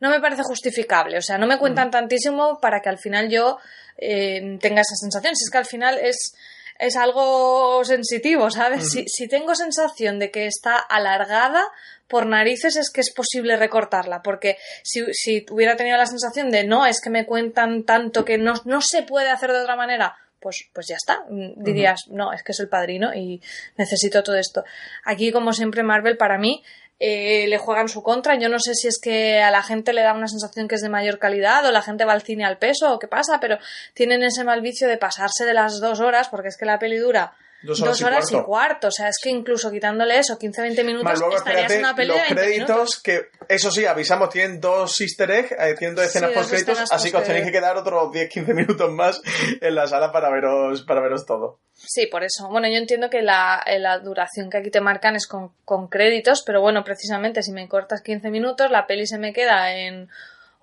No 0.00 0.10
me 0.10 0.20
parece 0.20 0.42
justificable, 0.42 1.16
o 1.16 1.22
sea, 1.22 1.38
no 1.38 1.46
me 1.46 1.56
cuentan 1.56 1.90
tantísimo 1.90 2.60
para 2.60 2.80
que 2.80 2.90
al 2.90 2.98
final 2.98 3.30
yo 3.30 3.58
eh, 3.96 4.58
tenga 4.60 4.82
esa 4.82 4.96
sensación. 4.96 5.34
Si 5.34 5.44
es 5.44 5.50
que 5.50 5.56
al 5.56 5.64
final 5.64 5.98
es, 5.98 6.34
es 6.78 6.96
algo 6.96 7.84
sensitivo, 7.84 8.50
¿sabes? 8.50 8.90
si, 8.90 9.04
si 9.06 9.28
tengo 9.28 9.54
sensación 9.54 10.18
de 10.18 10.30
que 10.30 10.46
está 10.46 10.76
alargada 10.76 11.64
por 12.08 12.26
narices 12.26 12.76
es 12.76 12.90
que 12.90 13.00
es 13.00 13.12
posible 13.12 13.56
recortarla, 13.56 14.22
porque 14.22 14.56
si, 14.82 15.04
si 15.12 15.46
hubiera 15.50 15.76
tenido 15.76 15.96
la 15.96 16.06
sensación 16.06 16.50
de 16.50 16.64
no, 16.64 16.86
es 16.86 17.00
que 17.00 17.10
me 17.10 17.26
cuentan 17.26 17.84
tanto 17.84 18.24
que 18.24 18.38
no, 18.38 18.54
no 18.64 18.80
se 18.80 19.02
puede 19.02 19.30
hacer 19.30 19.52
de 19.52 19.60
otra 19.60 19.76
manera, 19.76 20.16
pues, 20.44 20.68
pues 20.74 20.86
ya 20.86 20.96
está. 20.96 21.24
Mm, 21.30 21.62
Dirías, 21.64 22.08
no, 22.08 22.32
es 22.32 22.42
que 22.42 22.52
es 22.52 22.60
el 22.60 22.68
padrino 22.68 23.14
y 23.14 23.40
necesito 23.78 24.22
todo 24.22 24.36
esto. 24.36 24.62
Aquí, 25.04 25.32
como 25.32 25.54
siempre, 25.54 25.82
Marvel 25.82 26.18
para 26.18 26.38
mí 26.38 26.62
eh, 26.98 27.46
le 27.48 27.58
juegan 27.58 27.88
su 27.88 28.02
contra. 28.02 28.38
Yo 28.38 28.48
no 28.48 28.58
sé 28.58 28.74
si 28.74 28.88
es 28.88 28.98
que 28.98 29.42
a 29.42 29.50
la 29.50 29.62
gente 29.62 29.92
le 29.92 30.02
da 30.02 30.14
una 30.14 30.28
sensación 30.28 30.68
que 30.68 30.76
es 30.76 30.80
de 30.80 30.88
mayor 30.88 31.18
calidad 31.18 31.64
o 31.66 31.72
la 31.72 31.82
gente 31.82 32.04
va 32.04 32.12
al 32.12 32.22
cine 32.22 32.44
al 32.44 32.58
peso 32.58 32.92
o 32.92 32.98
qué 32.98 33.08
pasa, 33.08 33.40
pero 33.40 33.58
tienen 33.94 34.22
ese 34.22 34.44
mal 34.44 34.60
vicio 34.60 34.88
de 34.88 34.96
pasarse 34.96 35.44
de 35.44 35.54
las 35.54 35.80
dos 35.80 36.00
horas 36.00 36.28
porque 36.28 36.48
es 36.48 36.56
que 36.56 36.66
la 36.66 36.78
peli 36.78 36.96
dura 36.96 37.34
Dos 37.64 37.78
dos 37.78 38.02
horas 38.02 38.30
y 38.30 38.36
y, 38.36 38.42
cuarto. 38.42 38.88
O 38.88 38.90
sea, 38.90 39.08
es 39.08 39.16
que 39.22 39.30
incluso 39.30 39.70
quitándole 39.70 40.18
eso, 40.18 40.38
15-20 40.38 40.84
minutos, 40.84 41.04
Más 41.04 41.18
luego, 41.18 41.36
estarías 41.36 41.70
espérate, 41.70 41.74
en 41.74 41.80
una 41.80 41.94
peli 41.94 42.08
los 42.08 42.16
de 42.16 42.22
20 42.22 42.34
créditos, 42.34 42.68
minutos. 42.68 43.02
que 43.02 43.28
eso 43.48 43.70
sí, 43.70 43.86
avisamos, 43.86 44.28
tienen 44.28 44.60
dos 44.60 45.00
easter 45.00 45.30
eggs, 45.30 45.52
eh, 45.52 45.74
tienen 45.78 45.96
dos 45.96 46.04
escenas 46.04 46.30
Sí, 46.30 46.36
post 46.36 46.50
créditos, 46.50 46.72
escenas 46.74 46.92
así 46.92 47.10
que 47.10 47.16
os 47.16 47.24
tenéis 47.24 47.46
que 47.46 47.52
quedar 47.52 47.76
otros 47.76 48.10
10-15 48.12 48.54
minutos 48.54 48.90
más 48.92 49.22
en 49.60 49.74
la 49.74 49.86
sala 49.86 50.12
para 50.12 50.30
veros, 50.30 50.82
para 50.82 51.00
veros 51.00 51.24
todo. 51.24 51.60
Sí, 51.72 52.06
por 52.06 52.22
eso. 52.22 52.48
Bueno, 52.48 52.68
yo 52.68 52.76
entiendo 52.76 53.10
que 53.10 53.22
la, 53.22 53.62
eh, 53.66 53.78
la 53.78 53.98
duración 53.98 54.50
que 54.50 54.58
aquí 54.58 54.70
te 54.70 54.80
marcan 54.80 55.16
es 55.16 55.26
con, 55.26 55.52
con 55.64 55.88
créditos, 55.88 56.42
pero 56.44 56.60
bueno, 56.60 56.84
precisamente 56.84 57.42
si 57.42 57.52
me 57.52 57.68
cortas 57.68 58.02
15 58.02 58.30
minutos, 58.30 58.70
la 58.70 58.86
peli 58.86 59.06
se 59.06 59.18
me 59.18 59.32
queda 59.32 59.74
en 59.74 60.08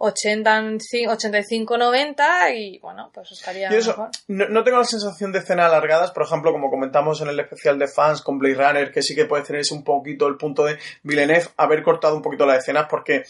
85-90 0.02 2.56
y 2.56 2.80
bueno, 2.80 3.12
pues 3.14 3.32
estaría 3.32 3.72
Y 3.72 3.76
eso, 3.76 3.92
mejor. 3.92 4.10
no, 4.28 4.50
no 4.50 4.64
tengo 4.64 4.80
la 4.80 4.86
sensación 4.86 5.32
de 5.32 5.40
escenas 5.40 5.68
alargadas, 5.68 6.12
por 6.12 6.24
ejemplo, 6.24 6.52
como 6.52 6.70
comentamos 6.70 7.22
en 7.22 7.30
el 7.30 7.40
especial 7.40 7.80
de 7.80 7.88
fans 7.88 8.22
con 8.22 8.38
Blade 8.40 8.56
Runner, 8.56 8.92
que 8.92 9.02
sí 9.02 9.16
que 9.16 9.26
puedes 9.26 9.48
tener 9.48 9.62
ese 9.62 9.74
un 9.74 9.84
poquito 9.84 10.28
el 10.28 10.38
punto 10.38 10.66
de 10.66 10.78
Villeneuve, 11.04 11.48
haber 11.58 11.84
cortado 11.84 12.16
un 12.16 12.22
poquito 12.22 12.46
las 12.46 12.60
escenas 12.60 12.88
porque 12.90 13.24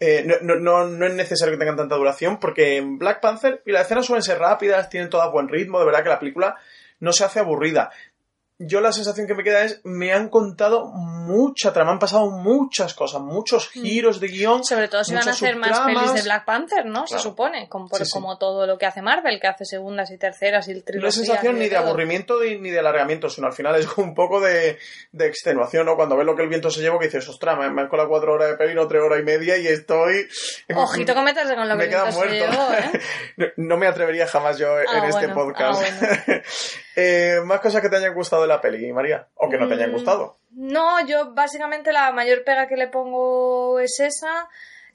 eh, 0.00 0.24
no, 0.42 0.86
no 0.86 1.06
es 1.06 1.14
necesario 1.14 1.54
que 1.54 1.58
tengan 1.58 1.76
tanta 1.76 1.96
duración, 1.96 2.38
porque 2.38 2.76
en 2.76 2.98
Black 2.98 3.20
Panther 3.20 3.62
y 3.66 3.72
las 3.72 3.86
escenas 3.86 4.06
suelen 4.06 4.22
ser 4.22 4.38
rápidas, 4.38 4.88
tienen 4.88 5.10
todas 5.10 5.32
buen 5.32 5.48
ritmo, 5.48 5.80
de 5.80 5.86
verdad 5.86 6.04
que 6.04 6.08
la 6.10 6.20
película 6.20 6.56
no 7.00 7.12
se 7.12 7.24
hace 7.24 7.40
aburrida. 7.40 7.90
Yo 8.60 8.80
la 8.80 8.90
sensación 8.92 9.26
que 9.28 9.34
me 9.34 9.44
queda 9.44 9.62
es, 9.62 9.80
me 9.84 10.12
han 10.12 10.28
contado 10.28 10.86
mucha 10.86 11.72
trama, 11.72 11.92
han 11.92 12.00
pasado 12.00 12.28
muchas 12.30 12.92
cosas, 12.92 13.20
muchos 13.20 13.70
Mm. 13.74 13.82
giros 13.82 14.18
de 14.20 14.26
guion. 14.28 14.64
Sobre 14.64 14.88
todo 14.88 15.04
si 15.04 15.14
van 15.14 15.28
a 15.28 15.30
hacer 15.30 15.54
más 15.56 15.78
pelis 15.80 16.12
de 16.14 16.22
Black 16.22 16.44
Panther, 16.44 16.84
¿no? 16.86 17.06
Se 17.06 17.18
supone, 17.20 17.68
como, 17.68 17.88
por- 17.88 17.98
Sí, 18.00 18.04
sí. 18.06 18.12
como 18.12 18.36
todo 18.36 18.66
lo 18.66 18.76
que 18.76 18.86
hace 18.86 19.00
Marvel, 19.00 19.38
que 19.40 19.46
hace 19.46 19.64
segundas 19.64 20.10
y 20.10 20.18
terceras 20.18 20.66
y 20.68 20.72
No 20.72 20.76
hay 20.78 20.82
trilogías. 20.82 21.14
sensación 21.14 21.56
y 21.56 21.60
ni 21.60 21.68
de 21.68 21.76
aburrimiento 21.76 22.40
ni 22.40 22.70
de 22.70 22.78
alargamiento, 22.80 23.30
sino 23.30 23.46
al 23.46 23.52
final 23.52 23.76
es 23.76 23.86
un 23.96 24.14
poco 24.14 24.40
de, 24.40 24.78
de 25.12 25.26
extenuación, 25.26 25.86
¿no? 25.86 25.94
Cuando 25.94 26.16
ves 26.16 26.26
lo 26.26 26.34
que 26.34 26.42
el 26.42 26.48
viento 26.48 26.70
se 26.70 26.80
lleva, 26.80 26.98
que 26.98 27.04
dices, 27.06 27.28
ostras, 27.28 27.56
me, 27.58 27.80
han 27.80 27.88
colado 27.88 28.08
cuatro 28.08 28.32
horas 28.34 28.48
de 28.50 28.56
peli, 28.56 28.74
no 28.74 28.88
tres 28.88 29.02
horas 29.02 29.20
y 29.20 29.22
media 29.22 29.56
y 29.56 29.68
estoy... 29.68 30.26
Ojito 30.74 31.14
que 31.14 31.54
con 31.54 31.68
lo 31.68 31.74
que 31.74 31.78
me 31.78 31.84
el 31.84 31.90
queda 31.90 32.10
se 32.10 32.16
muerto. 32.18 32.34
llevó, 32.34 32.72
¿eh? 32.72 33.00
no, 33.36 33.46
no 33.56 33.76
me 33.76 33.86
atrevería 33.86 34.26
jamás 34.26 34.58
yo 34.58 34.80
en 34.80 34.86
Ah, 34.88 35.06
este 35.08 35.26
bueno, 35.28 35.34
podcast. 35.34 35.80
ah, 35.80 36.16
bueno. 36.26 36.42
Eh, 36.96 37.40
más 37.44 37.60
cosas 37.60 37.80
que 37.80 37.88
te 37.88 37.94
hayan 37.96 38.12
gustado 38.12 38.44
la 38.48 38.60
peli, 38.60 38.92
María, 38.92 39.28
o 39.34 39.48
que 39.48 39.58
no 39.58 39.68
te 39.68 39.74
hayan 39.74 39.90
Mm, 39.90 39.94
gustado. 39.94 40.36
No, 40.52 41.06
yo 41.06 41.32
básicamente 41.34 41.92
la 41.92 42.10
mayor 42.12 42.42
pega 42.44 42.66
que 42.66 42.76
le 42.76 42.88
pongo 42.88 43.78
es 43.80 44.00
esa. 44.00 44.48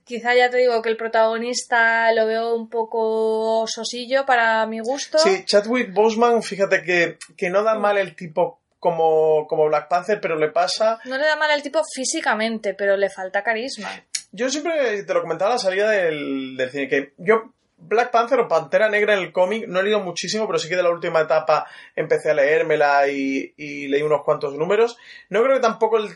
Quizá 0.04 0.36
ya 0.36 0.50
te 0.50 0.58
digo 0.58 0.82
que 0.82 0.90
el 0.90 0.98
protagonista 0.98 2.12
lo 2.14 2.26
veo 2.26 2.56
un 2.56 2.70
poco 2.70 3.66
sosillo 3.68 4.26
para 4.26 4.66
mi 4.66 4.80
gusto. 4.80 5.18
Sí, 5.20 5.46
Chadwick 5.46 5.94
Boseman, 5.94 6.44
fíjate 6.44 6.84
que, 6.84 7.18
que 7.38 7.50
no 7.50 7.64
da 7.64 7.76
mal 7.76 7.98
el 7.98 8.16
tipo 8.16 8.60
como, 8.80 9.48
como 9.48 9.68
Black 9.68 9.88
Panther, 9.88 10.20
pero 10.20 10.36
le 10.38 10.50
pasa 10.50 11.00
No 11.06 11.18
le 11.18 11.26
da 11.26 11.38
mal 11.38 11.52
el 11.52 11.62
tipo 11.64 11.82
físicamente, 11.96 12.74
pero 12.74 12.98
le 12.98 13.10
falta 13.10 13.42
carisma. 13.44 13.90
Yo 14.34 14.50
siempre 14.50 15.04
te 15.04 15.14
lo 15.14 15.22
comentaba 15.22 15.52
a 15.52 15.54
la 15.56 15.60
salida 15.60 15.90
del, 15.92 16.58
del 16.58 16.70
cine, 16.70 16.88
que 16.90 17.14
yo 17.18 17.54
Black 17.88 18.12
Panther 18.12 18.40
o 18.40 18.48
Pantera 18.48 18.90
Negra 18.90 19.14
en 19.14 19.20
el 19.20 19.32
cómic 19.32 19.68
no 19.68 19.80
he 19.80 19.84
leído 19.84 20.00
muchísimo, 20.00 20.48
pero 20.48 20.60
sí 20.60 20.70
que 20.70 20.76
de 20.76 20.84
la 20.84 20.90
última 20.90 21.22
etapa 21.22 21.68
empecé 21.96 22.32
a 22.32 22.34
leérmela 22.34 23.08
y, 23.08 23.54
y 23.58 23.88
leí 23.88 24.02
unos 24.02 24.24
cuantos 24.24 24.54
números. 24.54 24.98
No 25.30 25.44
creo 25.44 25.56
que 25.56 25.62
tampoco 25.62 25.98
el 25.98 26.10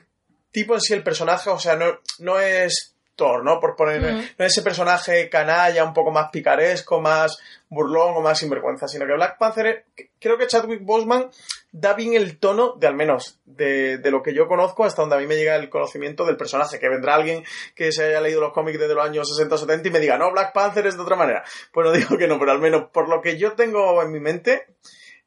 tipo 0.51 0.73
en 0.73 0.81
sí, 0.81 0.93
el 0.93 1.03
personaje, 1.03 1.49
o 1.49 1.59
sea, 1.59 1.75
no, 1.75 1.99
no 2.19 2.39
es 2.39 2.96
Thor, 3.17 3.43
¿no? 3.43 3.59
Por 3.59 3.75
poner, 3.75 4.01
no 4.37 4.45
ese 4.45 4.61
personaje 4.61 5.27
canalla, 5.27 5.83
un 5.83 5.93
poco 5.93 6.11
más 6.11 6.29
picaresco, 6.31 7.01
más 7.01 7.37
burlón 7.67 8.15
o 8.15 8.21
más 8.21 8.39
sinvergüenza, 8.39 8.87
sino 8.87 9.05
que 9.05 9.13
Black 9.13 9.37
Panther, 9.37 9.85
creo 10.19 10.37
que 10.37 10.47
Chadwick 10.47 10.85
Boseman 10.85 11.29
da 11.73 11.93
bien 11.93 12.13
el 12.13 12.39
tono 12.39 12.75
de 12.77 12.87
al 12.87 12.95
menos 12.95 13.41
de, 13.45 13.97
de 13.97 14.11
lo 14.11 14.23
que 14.23 14.33
yo 14.33 14.47
conozco 14.47 14.85
hasta 14.85 15.01
donde 15.01 15.17
a 15.17 15.19
mí 15.19 15.27
me 15.27 15.35
llega 15.35 15.57
el 15.57 15.69
conocimiento 15.69 16.23
del 16.23 16.37
personaje, 16.37 16.79
que 16.79 16.87
vendrá 16.87 17.15
alguien 17.15 17.43
que 17.75 17.91
se 17.91 18.05
haya 18.05 18.21
leído 18.21 18.39
los 18.39 18.53
cómics 18.53 18.79
desde 18.79 18.95
los 18.95 19.05
años 19.05 19.27
60 19.27 19.55
o 19.55 19.57
70 19.57 19.87
y 19.89 19.91
me 19.91 19.99
diga, 19.99 20.17
no, 20.17 20.31
Black 20.31 20.53
Panther 20.53 20.87
es 20.87 20.95
de 20.95 21.01
otra 21.01 21.17
manera. 21.17 21.43
Pues 21.73 21.85
no 21.85 21.91
digo 21.91 22.17
que 22.17 22.27
no, 22.27 22.39
pero 22.39 22.51
al 22.51 22.59
menos 22.59 22.89
por 22.91 23.09
lo 23.09 23.21
que 23.21 23.37
yo 23.37 23.53
tengo 23.53 24.01
en 24.01 24.11
mi 24.11 24.19
mente, 24.19 24.67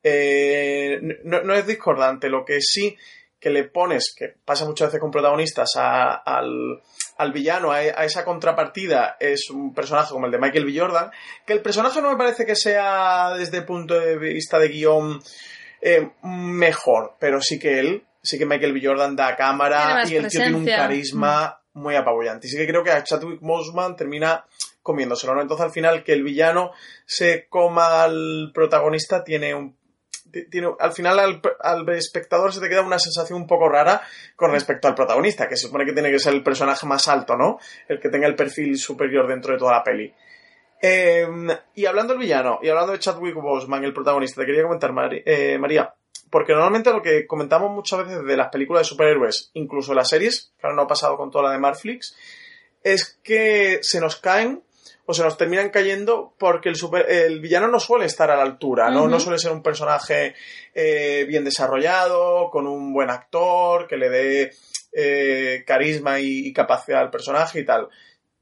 eh, 0.03 0.98
no, 1.24 1.42
no 1.42 1.55
es 1.55 1.66
discordante. 1.66 2.29
Lo 2.29 2.44
que 2.44 2.61
sí 2.61 2.96
que 3.40 3.50
le 3.50 3.64
pones, 3.64 4.14
que 4.16 4.35
pasa 4.44 4.64
muchas 4.66 4.88
veces 4.88 5.00
con 5.00 5.11
protagonistas, 5.11 5.70
a- 5.76 6.14
al, 6.14 6.83
al 7.16 7.33
villano, 7.33 7.72
a, 7.72 7.76
a 7.79 8.05
esa 8.05 8.24
contrapartida, 8.24 9.16
es 9.18 9.48
un 9.50 9.72
personaje 9.74 10.12
como 10.12 10.26
el 10.26 10.33
de 10.33 10.38
Michael 10.38 10.66
B. 10.66 10.79
Jordan, 10.79 11.11
que 11.46 11.55
el 11.55 11.62
personaje 11.62 12.03
no 12.03 12.11
me 12.11 12.16
parece 12.18 12.44
que 12.44 12.55
sea 12.57 13.33
desde 13.37 13.59
el 13.59 13.64
punto 13.64 13.98
de 13.98 14.16
vista 14.18 14.59
de 14.59 14.68
guion 14.68 15.22
eh, 15.81 16.11
mejor, 16.22 17.16
pero 17.18 17.40
sí 17.40 17.59
que 17.59 17.79
él, 17.81 18.05
sí 18.22 18.38
que 18.38 18.46
Michael 18.46 18.72
B. 18.74 18.81
Jordan 18.85 19.16
da 19.16 19.35
cámara 19.37 19.79
y 20.12 20.16
el 20.16 20.22
tío 20.29 20.29
tiene 20.42 20.57
un 20.59 20.64
carisma 20.76 21.61
muy 21.72 21.94
apabullante. 21.96 22.46
Y 22.46 22.50
sí 22.50 22.57
que 22.59 22.66
creo 22.66 22.83
que 22.85 22.90
a 22.90 23.03
Chadwick 23.03 23.40
Boseman 23.40 23.96
termina 23.96 24.44
comiéndoselo, 24.83 25.35
¿no? 25.35 25.40
Entonces 25.42 25.64
al 25.66 25.72
final 25.72 26.03
que 26.05 26.12
el 26.12 26.22
villano 26.24 26.72
se 27.07 27.46
coma 27.48 28.03
al 28.03 28.50
protagonista 28.53 29.22
tiene 29.24 29.55
un 29.55 29.76
tiene, 30.50 30.68
al 30.78 30.92
final 30.92 31.18
al, 31.18 31.40
al 31.60 31.88
espectador 31.90 32.52
se 32.52 32.60
te 32.60 32.68
queda 32.68 32.82
una 32.82 32.98
sensación 32.98 33.40
un 33.40 33.46
poco 33.46 33.68
rara 33.68 34.02
con 34.36 34.50
respecto 34.52 34.88
al 34.88 34.94
protagonista, 34.94 35.48
que 35.48 35.56
se 35.56 35.66
supone 35.66 35.84
que 35.84 35.92
tiene 35.92 36.10
que 36.10 36.18
ser 36.18 36.34
el 36.34 36.42
personaje 36.42 36.86
más 36.86 37.08
alto, 37.08 37.36
¿no? 37.36 37.58
El 37.88 38.00
que 38.00 38.08
tenga 38.08 38.26
el 38.26 38.34
perfil 38.34 38.78
superior 38.78 39.26
dentro 39.26 39.52
de 39.52 39.58
toda 39.58 39.72
la 39.72 39.84
peli. 39.84 40.12
Eh, 40.82 41.26
y 41.74 41.84
hablando 41.84 42.14
del 42.14 42.20
villano, 42.20 42.58
y 42.62 42.68
hablando 42.68 42.92
de 42.92 42.98
Chadwick 42.98 43.34
Boseman, 43.34 43.84
el 43.84 43.92
protagonista, 43.92 44.40
te 44.40 44.46
quería 44.46 44.62
comentar, 44.62 44.92
eh, 45.12 45.58
María, 45.58 45.94
porque 46.30 46.52
normalmente 46.52 46.90
lo 46.90 47.02
que 47.02 47.26
comentamos 47.26 47.70
muchas 47.70 48.06
veces 48.06 48.24
de 48.24 48.36
las 48.36 48.48
películas 48.48 48.82
de 48.82 48.88
superhéroes, 48.88 49.50
incluso 49.54 49.92
las 49.92 50.08
series, 50.08 50.52
que 50.58 50.66
ahora 50.66 50.76
no 50.76 50.82
ha 50.82 50.88
pasado 50.88 51.16
con 51.16 51.30
toda 51.30 51.44
la 51.44 51.52
de 51.52 51.58
Marflix, 51.58 52.16
es 52.82 53.18
que 53.22 53.80
se 53.82 54.00
nos 54.00 54.16
caen 54.16 54.62
o 55.11 55.14
se 55.14 55.23
nos 55.25 55.37
terminan 55.37 55.70
cayendo 55.70 56.35
porque 56.38 56.68
el, 56.68 56.77
super- 56.77 57.11
el 57.11 57.40
villano 57.40 57.68
no 57.68 57.81
suele 57.81 58.05
estar 58.07 58.31
a 58.31 58.37
la 58.37 58.42
altura, 58.42 58.90
¿no? 58.90 59.09
Suele 59.20 59.38
ser 59.38 59.53
un 59.53 59.62
personaje 59.62 60.35
eh, 60.75 61.25
bien 61.29 61.44
desarrollado, 61.44 62.49
con 62.51 62.66
un 62.66 62.92
buen 62.92 63.11
actor, 63.11 63.87
que 63.88 63.96
le 63.96 64.09
dé 64.09 64.53
eh, 64.92 65.64
carisma 65.66 66.20
y, 66.20 66.46
y 66.49 66.53
capacidad 66.53 67.01
al 67.01 67.11
personaje 67.11 67.61
y 67.61 67.64
tal. 67.64 67.88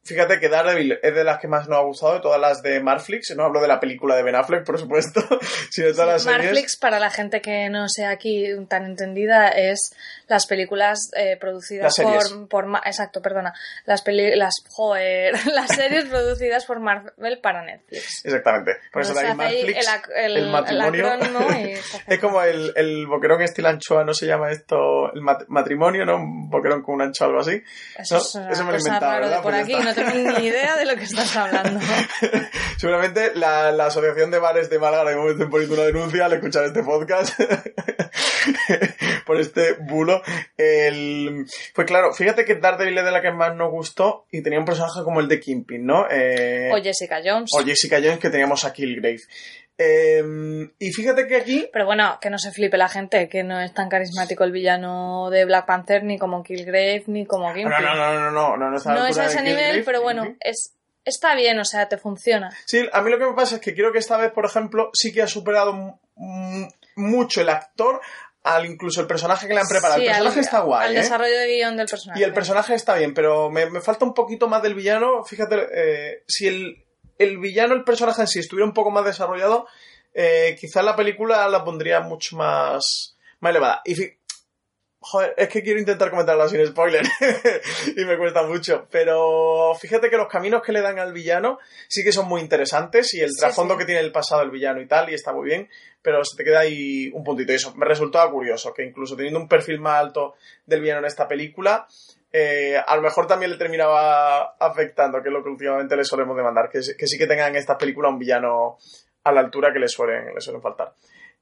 Fíjate 0.09 0.41
que 0.41 0.49
Daredevil 0.49 0.99
es 1.03 1.15
de 1.15 1.25
las 1.25 1.39
que 1.39 1.49
más 1.49 1.69
nos 1.69 1.79
ha 1.79 1.83
gustado 1.83 2.15
de 2.15 2.21
todas 2.21 2.41
las 2.41 2.63
de 2.63 2.81
Marflix. 2.81 3.35
No 3.37 3.45
hablo 3.45 3.61
de 3.61 3.69
la 3.69 3.79
película 3.81 4.17
de 4.17 4.23
Ben 4.23 4.35
Affleck, 4.35 4.65
por 4.65 4.79
supuesto, 4.79 5.21
sino 5.71 5.89
de 5.89 5.93
todas 5.93 6.09
las 6.09 6.23
series. 6.23 6.43
Marflix, 6.47 6.77
para 6.77 6.99
la 6.99 7.11
gente 7.11 7.41
que 7.41 7.69
no 7.69 7.89
sea 7.89 8.11
aquí 8.11 8.47
tan 8.69 8.85
entendida, 8.87 9.49
es 9.49 9.93
las 10.27 10.47
películas 10.47 11.11
eh, 11.17 11.37
producidas 11.41 11.85
Las 11.85 11.95
series. 11.95 12.29
por, 12.49 12.65
por 12.67 12.81
exacto, 12.85 13.23
perdona, 13.23 13.53
las 13.87 14.03
peli 14.03 14.35
las 14.37 14.55
joder, 14.71 15.35
las 15.55 15.69
series 15.75 16.05
producidas 16.07 16.65
por 16.65 16.81
Marvel 16.81 17.39
para 17.41 17.63
Netflix. 17.65 18.25
Exactamente. 18.25 18.73
Por 18.93 19.03
eso 19.03 19.15
de 19.15 19.21
ahí 19.27 19.35
Marflix, 19.35 19.89
el, 20.17 20.37
el- 20.37 20.45
el 20.45 20.51
matrimonio. 20.51 21.13
el 21.13 21.79
Es 22.07 22.19
como 22.19 22.43
el, 22.43 22.73
el 22.77 23.07
boquerón 23.07 23.43
estilo 23.43 23.69
anchoa, 23.69 24.05
¿no 24.05 24.15
se 24.15 24.27
llama 24.27 24.51
esto 24.51 25.13
el 25.15 25.21
mat- 25.23 25.45
matrimonio, 25.49 26.05
no? 26.05 26.17
Un 26.17 26.51
boquerón 26.51 26.83
con 26.83 26.97
un 26.97 27.03
anchoa 27.03 27.27
o 27.29 27.31
algo 27.31 27.41
así. 27.43 27.63
Eso 27.99 28.15
¿no? 28.17 28.21
es 28.21 28.35
una 28.35 28.51
Eso 28.51 28.65
me 28.65 28.71
lo 28.73 28.77
he 28.77 28.81
inventado, 28.81 29.21
¿verdad? 29.21 29.43
por 29.43 29.53
Pues 29.53 29.65
aquí, 29.65 29.73
no. 29.75 29.95
Tengo 30.05 30.39
ni 30.39 30.47
idea 30.47 30.77
de 30.77 30.85
lo 30.85 30.97
que 30.97 31.05
estás 31.05 31.35
hablando. 31.37 31.81
Seguramente 32.79 33.33
la, 33.35 33.73
la 33.73 33.87
Asociación 33.87 34.31
de 34.31 34.39
Bares 34.39 34.71
de 34.71 34.79
Málaga 34.79 35.11
de 35.11 35.17
momento 35.17 35.49
poniendo 35.51 35.75
una 35.75 35.85
denuncia 35.85 36.25
al 36.27 36.33
escuchar 36.35 36.65
este 36.65 36.83
podcast 36.83 37.39
por 39.27 39.41
este 39.41 39.75
bulo. 39.75 40.23
El... 40.57 41.47
Pues 41.75 41.87
claro, 41.87 42.13
fíjate 42.13 42.45
que 42.45 42.57
Daredevil 42.57 42.99
es 42.99 43.05
de 43.05 43.11
la 43.11 43.23
que 43.23 43.31
más 43.33 43.55
nos 43.55 43.71
gustó 43.71 44.27
y 44.31 44.43
tenía 44.43 44.59
un 44.59 44.65
personaje 44.65 45.03
como 45.05 45.21
el 45.21 45.29
de 45.29 45.41
Kingpin, 45.41 45.85
¿no? 45.87 46.07
Eh, 46.11 46.71
O 46.73 46.83
Jessica 46.83 47.21
Jones. 47.25 47.51
o 47.55 47.65
Jessica 47.65 47.97
Jones 48.03 48.19
que 48.19 48.31
teníamos 48.31 48.65
a 48.65 48.73
Killgrave. 48.73 49.21
Eh, 49.81 50.69
y 50.81 50.91
fíjate 50.91 51.29
que 51.29 51.37
aquí 51.37 51.69
Pero 51.73 51.87
bueno, 51.87 52.19
que 52.21 52.31
no 52.31 52.39
se 52.39 52.51
flipe 52.51 52.77
la 52.77 52.89
gente, 52.89 53.29
que 53.29 53.45
no 53.45 53.61
es 53.61 53.73
tan 53.73 53.89
carismático 53.89 54.43
el 54.43 54.51
villano 54.51 55.31
de 55.31 55.45
Black 55.45 55.67
Panther 55.67 56.03
ni 56.03 56.19
como 56.19 56.43
Killgrave 56.43 57.05
ni 57.07 57.25
como 57.27 57.49
No, 57.49 57.55
Kingpin. 57.55 57.71
no, 57.71 57.95
no, 57.95 57.95
no, 57.95 58.31
no, 58.33 58.57
no, 58.57 58.71
no, 58.71 58.77
está 58.77 58.93
la 58.93 59.01
No 59.01 59.07
es 59.07 59.17
a 59.19 59.27
ese 59.27 59.41
nivel, 59.43 59.59
Killgrave, 59.59 59.85
pero 59.85 60.03
bueno, 60.03 60.37
es, 60.41 60.75
está 61.05 61.37
bien, 61.37 61.61
o 61.61 61.65
sea, 61.65 61.89
te 61.89 61.97
funciona. 61.97 62.51
Sí, 62.67 62.89
a 62.93 63.03
mí 63.03 63.11
lo 63.11 63.19
que 63.19 63.27
me 63.27 63.35
pasa 63.35 63.57
es 63.57 63.61
que 63.61 63.73
creo 63.73 63.93
que 63.93 63.99
esta 63.99 64.17
vez, 64.17 64.33
por 64.33 64.45
ejemplo, 64.45 64.91
sí 64.93 65.13
que 65.13 65.23
ha 65.23 65.29
superado 65.29 66.01
mucho 66.97 67.41
el 67.41 67.49
actor 67.49 68.01
al 68.43 68.67
incluso 68.67 69.01
el 69.01 69.07
personaje 69.07 69.47
que 69.47 69.55
le 69.55 69.61
han 69.61 69.69
preparado. 69.69 70.01
Sí, 70.01 70.07
el 70.07 70.13
personaje 70.13 70.39
al, 70.39 70.45
está 70.45 70.61
guay, 70.61 70.87
al 70.89 70.97
¿eh? 70.97 70.99
desarrollo 71.01 71.39
de 71.39 71.47
guion 71.47 71.77
del 71.77 71.87
personaje. 71.87 72.21
Y 72.21 72.25
el 72.25 72.33
personaje 72.33 72.75
está 72.75 72.95
bien, 72.97 73.15
pero 73.15 73.51
me, 73.51 73.67
me 73.71 73.81
falta 73.81 74.05
un 74.05 74.15
poquito 74.15 74.49
más 74.49 74.63
del 74.63 74.75
villano. 74.75 75.23
Fíjate, 75.25 75.67
eh, 75.73 76.25
si 76.27 76.47
el, 76.49 76.85
el 77.19 77.39
villano, 77.39 77.75
el 77.75 77.85
personaje 77.85 78.23
en 78.23 78.29
sí, 78.29 78.39
estuviera 78.41 78.67
un 78.67 78.75
poco 78.75 78.91
más 78.91 79.05
desarrollado, 79.05 79.67
eh, 80.15 80.57
quizás 80.59 80.85
la 80.85 80.97
película 80.97 81.49
la 81.49 81.65
pondría 81.65 82.01
mucho 82.01 82.37
más, 82.37 83.17
más 83.41 83.51
elevada. 83.51 83.83
Y 83.85 83.95
Joder, 85.01 85.33
es 85.37 85.49
que 85.49 85.63
quiero 85.63 85.79
intentar 85.79 86.11
comentarlo 86.11 86.49
sin 86.49 86.67
spoiler 86.67 87.07
y 87.97 88.05
me 88.05 88.19
cuesta 88.19 88.43
mucho, 88.43 88.89
pero 88.91 89.73
fíjate 89.81 90.11
que 90.11 90.17
los 90.17 90.27
caminos 90.27 90.61
que 90.61 90.73
le 90.73 90.81
dan 90.83 90.99
al 90.99 91.13
villano 91.13 91.61
sí 91.87 92.03
que 92.03 92.11
son 92.11 92.27
muy 92.27 92.41
interesantes 92.41 93.15
y 93.15 93.21
el 93.21 93.31
Sí, 93.31 93.39
trasfondo 93.39 93.75
sí. 93.75 93.79
que 93.79 93.85
tiene 93.87 94.01
el 94.01 94.11
pasado 94.11 94.41
del 94.41 94.51
villano 94.51 94.81
y 94.81 94.89
tal, 94.89 95.09
y 95.09 95.15
está 95.15 95.33
muy 95.33 95.47
bien, 95.49 95.69
pero 96.03 96.25
se 96.25 96.37
te 96.37 96.43
queda 96.43 96.61
ahí 96.61 97.11
un 97.15 97.23
puntito. 97.23 97.53
Y 97.53 97.55
eso 97.55 97.73
me 97.77 97.87
resultaba 97.87 98.29
curioso, 98.29 98.75
que 98.75 98.85
incluso 98.85 99.15
teniendo 99.15 99.39
un 99.39 99.49
perfil 99.49 99.79
más 99.79 100.01
alto 100.01 100.35
del 100.67 100.81
villano 100.81 100.99
en 100.99 101.07
esta 101.07 101.29
película, 101.29 101.87
eh, 102.33 102.77
a 102.87 102.97
lo 102.97 103.03
mejor 103.03 103.27
también 103.27 103.51
le 103.53 103.57
terminaba 103.59 104.55
afectando, 104.59 105.23
que 105.23 105.29
es 105.29 105.33
lo 105.33 105.43
que 105.43 105.49
últimamente 105.51 105.97
le 105.97 106.05
solemos 106.05 106.37
demandar, 106.37 106.69
que, 106.71 106.83
sí- 106.83 106.97
que 106.97 107.07
sí 107.07 107.17
que 107.19 107.27
tengan 107.27 107.51
en 107.51 107.57
estas 107.57 107.77
películas 107.79 108.13
un 108.13 108.19
villano 108.19 108.77
a 109.25 109.33
la 109.33 109.41
altura 109.41 109.73
que 109.73 109.79
le 109.79 109.89
suelen, 109.89 110.35
le 110.35 110.41
suelen 110.41 110.63
faltar. 110.63 110.93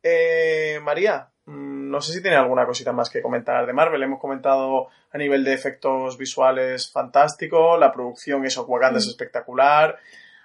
Eh, 0.03 0.79
María, 0.83 1.29
mm, 1.47 1.91
no 1.91 2.01
sé 2.01 2.13
si 2.13 2.23
tiene 2.23 2.37
alguna 2.37 2.67
cosita 2.67 2.93
más 2.93 3.11
que 3.11 3.23
comentar 3.23 3.67
de 3.67 3.73
Marvel. 3.73 4.03
Hemos 4.03 4.21
comentado 4.21 4.89
a 5.11 5.19
nivel 5.19 5.43
de 5.45 5.53
efectos 5.55 6.17
visuales 6.19 6.91
fantástico, 6.91 7.77
la 7.77 7.93
producción, 7.93 8.45
eso, 8.45 8.65
Wakanda 8.67 8.99
es 8.99 9.07
Mm. 9.07 9.11
espectacular. 9.11 9.99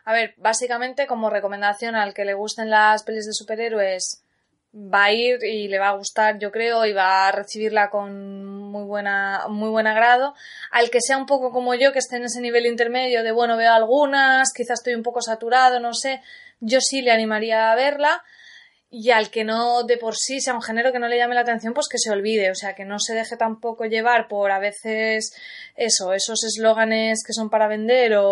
A 0.05 0.13
ver, 0.13 0.33
básicamente 0.37 1.05
como 1.05 1.29
recomendación 1.29 1.95
al 1.95 2.13
que 2.13 2.25
le 2.25 2.33
gusten 2.33 2.69
las 2.71 3.03
pelis 3.03 3.27
de 3.27 3.33
superhéroes 3.33 4.23
va 4.73 5.05
a 5.05 5.11
ir 5.11 5.43
y 5.43 5.67
le 5.67 5.79
va 5.79 5.89
a 5.89 5.97
gustar, 5.97 6.39
yo 6.39 6.51
creo, 6.51 6.85
y 6.85 6.93
va 6.93 7.27
a 7.27 7.31
recibirla 7.31 7.89
con 7.89 8.45
muy 8.45 8.83
buena 8.85 9.47
muy 9.49 9.69
buen 9.69 9.87
agrado. 9.87 10.33
Al 10.71 10.89
que 10.89 11.01
sea 11.01 11.17
un 11.17 11.25
poco 11.25 11.51
como 11.51 11.75
yo, 11.75 11.91
que 11.91 11.99
esté 11.99 12.17
en 12.17 12.25
ese 12.25 12.41
nivel 12.41 12.65
intermedio 12.65 13.23
de 13.23 13.31
bueno, 13.31 13.57
veo 13.57 13.73
algunas, 13.73 14.53
quizás 14.53 14.79
estoy 14.79 14.93
un 14.93 15.03
poco 15.03 15.21
saturado, 15.21 15.79
no 15.79 15.93
sé, 15.93 16.21
yo 16.61 16.79
sí 16.81 17.01
le 17.01 17.11
animaría 17.11 17.71
a 17.71 17.75
verla. 17.75 18.23
Y 18.93 19.11
al 19.11 19.31
que 19.31 19.45
no 19.45 19.83
de 19.83 19.97
por 19.97 20.17
sí 20.17 20.41
sea 20.41 20.53
un 20.53 20.61
género 20.61 20.91
que 20.91 20.99
no 20.99 21.07
le 21.07 21.17
llame 21.17 21.33
la 21.33 21.41
atención, 21.41 21.73
pues 21.73 21.87
que 21.87 21.97
se 21.97 22.11
olvide, 22.11 22.51
o 22.51 22.55
sea, 22.55 22.75
que 22.75 22.83
no 22.83 22.99
se 22.99 23.13
deje 23.13 23.37
tampoco 23.37 23.85
llevar 23.85 24.27
por 24.27 24.51
a 24.51 24.59
veces 24.59 25.33
eso, 25.77 26.13
esos 26.13 26.43
eslóganes 26.43 27.23
que 27.25 27.31
son 27.31 27.49
para 27.49 27.69
vender 27.69 28.15
o, 28.17 28.25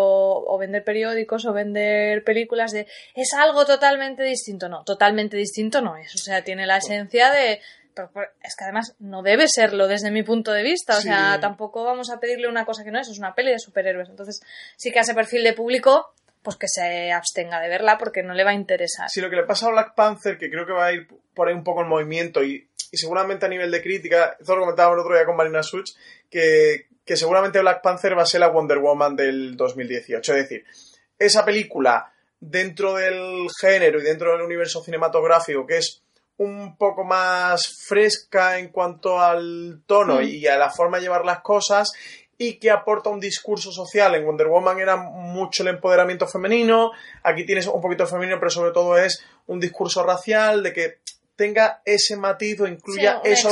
o, 0.46 0.58
vender 0.58 0.84
periódicos 0.84 1.46
o 1.46 1.54
vender 1.54 2.24
películas 2.24 2.72
de 2.72 2.86
es 3.14 3.32
algo 3.32 3.64
totalmente 3.64 4.22
distinto, 4.22 4.68
no, 4.68 4.84
totalmente 4.84 5.38
distinto 5.38 5.80
no 5.80 5.96
es, 5.96 6.14
o 6.14 6.18
sea, 6.18 6.44
tiene 6.44 6.66
la 6.66 6.76
esencia 6.76 7.30
de 7.30 7.60
pero, 7.94 8.10
es 8.42 8.54
que 8.56 8.64
además 8.64 8.94
no 8.98 9.22
debe 9.22 9.48
serlo 9.48 9.88
desde 9.88 10.10
mi 10.10 10.22
punto 10.22 10.52
de 10.52 10.62
vista, 10.62 10.96
o 10.96 11.00
sea, 11.00 11.38
tampoco 11.40 11.84
vamos 11.84 12.10
a 12.10 12.20
pedirle 12.20 12.48
una 12.48 12.64
cosa 12.64 12.84
que 12.84 12.90
no 12.90 13.00
es, 13.00 13.08
es 13.08 13.18
una 13.18 13.34
peli 13.34 13.50
de 13.50 13.58
superhéroes, 13.58 14.08
entonces 14.08 14.40
sí 14.76 14.92
que 14.92 14.98
a 14.98 15.02
ese 15.02 15.14
perfil 15.14 15.42
de 15.42 15.52
público 15.52 16.12
pues 16.42 16.56
que 16.56 16.68
se 16.68 17.12
abstenga 17.12 17.60
de 17.60 17.68
verla 17.68 17.98
porque 17.98 18.22
no 18.22 18.34
le 18.34 18.44
va 18.44 18.50
a 18.50 18.54
interesar. 18.54 19.08
Sí, 19.10 19.20
lo 19.20 19.30
que 19.30 19.36
le 19.36 19.44
pasa 19.44 19.66
a 19.66 19.72
Black 19.72 19.94
Panther, 19.94 20.38
que 20.38 20.50
creo 20.50 20.66
que 20.66 20.72
va 20.72 20.86
a 20.86 20.92
ir 20.92 21.08
por 21.34 21.48
ahí 21.48 21.54
un 21.54 21.64
poco 21.64 21.82
el 21.82 21.86
movimiento 21.88 22.42
y, 22.42 22.68
seguramente 22.92 23.46
a 23.46 23.48
nivel 23.48 23.70
de 23.70 23.82
crítica, 23.82 24.36
esto 24.38 24.54
lo 24.54 24.62
comentábamos 24.62 24.96
el 24.96 25.00
otro 25.00 25.14
día 25.14 25.26
con 25.26 25.36
Marina 25.36 25.62
Such, 25.62 25.90
que, 26.30 26.86
que 27.04 27.16
seguramente 27.16 27.60
Black 27.60 27.82
Panther 27.82 28.16
va 28.16 28.22
a 28.22 28.26
ser 28.26 28.40
la 28.40 28.48
Wonder 28.48 28.78
Woman 28.78 29.16
del 29.16 29.56
2018. 29.56 30.34
Es 30.34 30.48
decir, 30.48 30.64
esa 31.18 31.44
película 31.44 32.12
dentro 32.40 32.94
del 32.94 33.46
género 33.60 34.00
y 34.00 34.02
dentro 34.02 34.32
del 34.32 34.40
universo 34.40 34.82
cinematográfico 34.82 35.66
que 35.66 35.76
es 35.76 36.02
un 36.38 36.74
poco 36.78 37.04
más 37.04 37.84
fresca 37.86 38.58
en 38.58 38.68
cuanto 38.68 39.20
al 39.20 39.82
tono 39.86 40.20
mm. 40.20 40.24
y 40.24 40.46
a 40.46 40.56
la 40.56 40.70
forma 40.70 40.96
de 40.96 41.02
llevar 41.02 41.26
las 41.26 41.40
cosas 41.40 41.92
y 42.42 42.54
que 42.54 42.70
aporta 42.70 43.10
un 43.10 43.20
discurso 43.20 43.70
social. 43.70 44.14
En 44.14 44.24
Wonder 44.24 44.46
Woman 44.46 44.80
era 44.80 44.96
mucho 44.96 45.62
el 45.62 45.68
empoderamiento 45.68 46.26
femenino, 46.26 46.90
aquí 47.22 47.44
tienes 47.44 47.66
un 47.66 47.82
poquito 47.82 48.06
femenino, 48.06 48.38
pero 48.38 48.48
sobre 48.48 48.72
todo 48.72 48.96
es 48.96 49.22
un 49.48 49.60
discurso 49.60 50.02
racial, 50.02 50.62
de 50.62 50.72
que 50.72 50.98
tenga 51.36 51.82
ese 51.84 52.16
matiz 52.16 52.58
o 52.62 52.66
incluya 52.66 53.20
eso. 53.22 53.50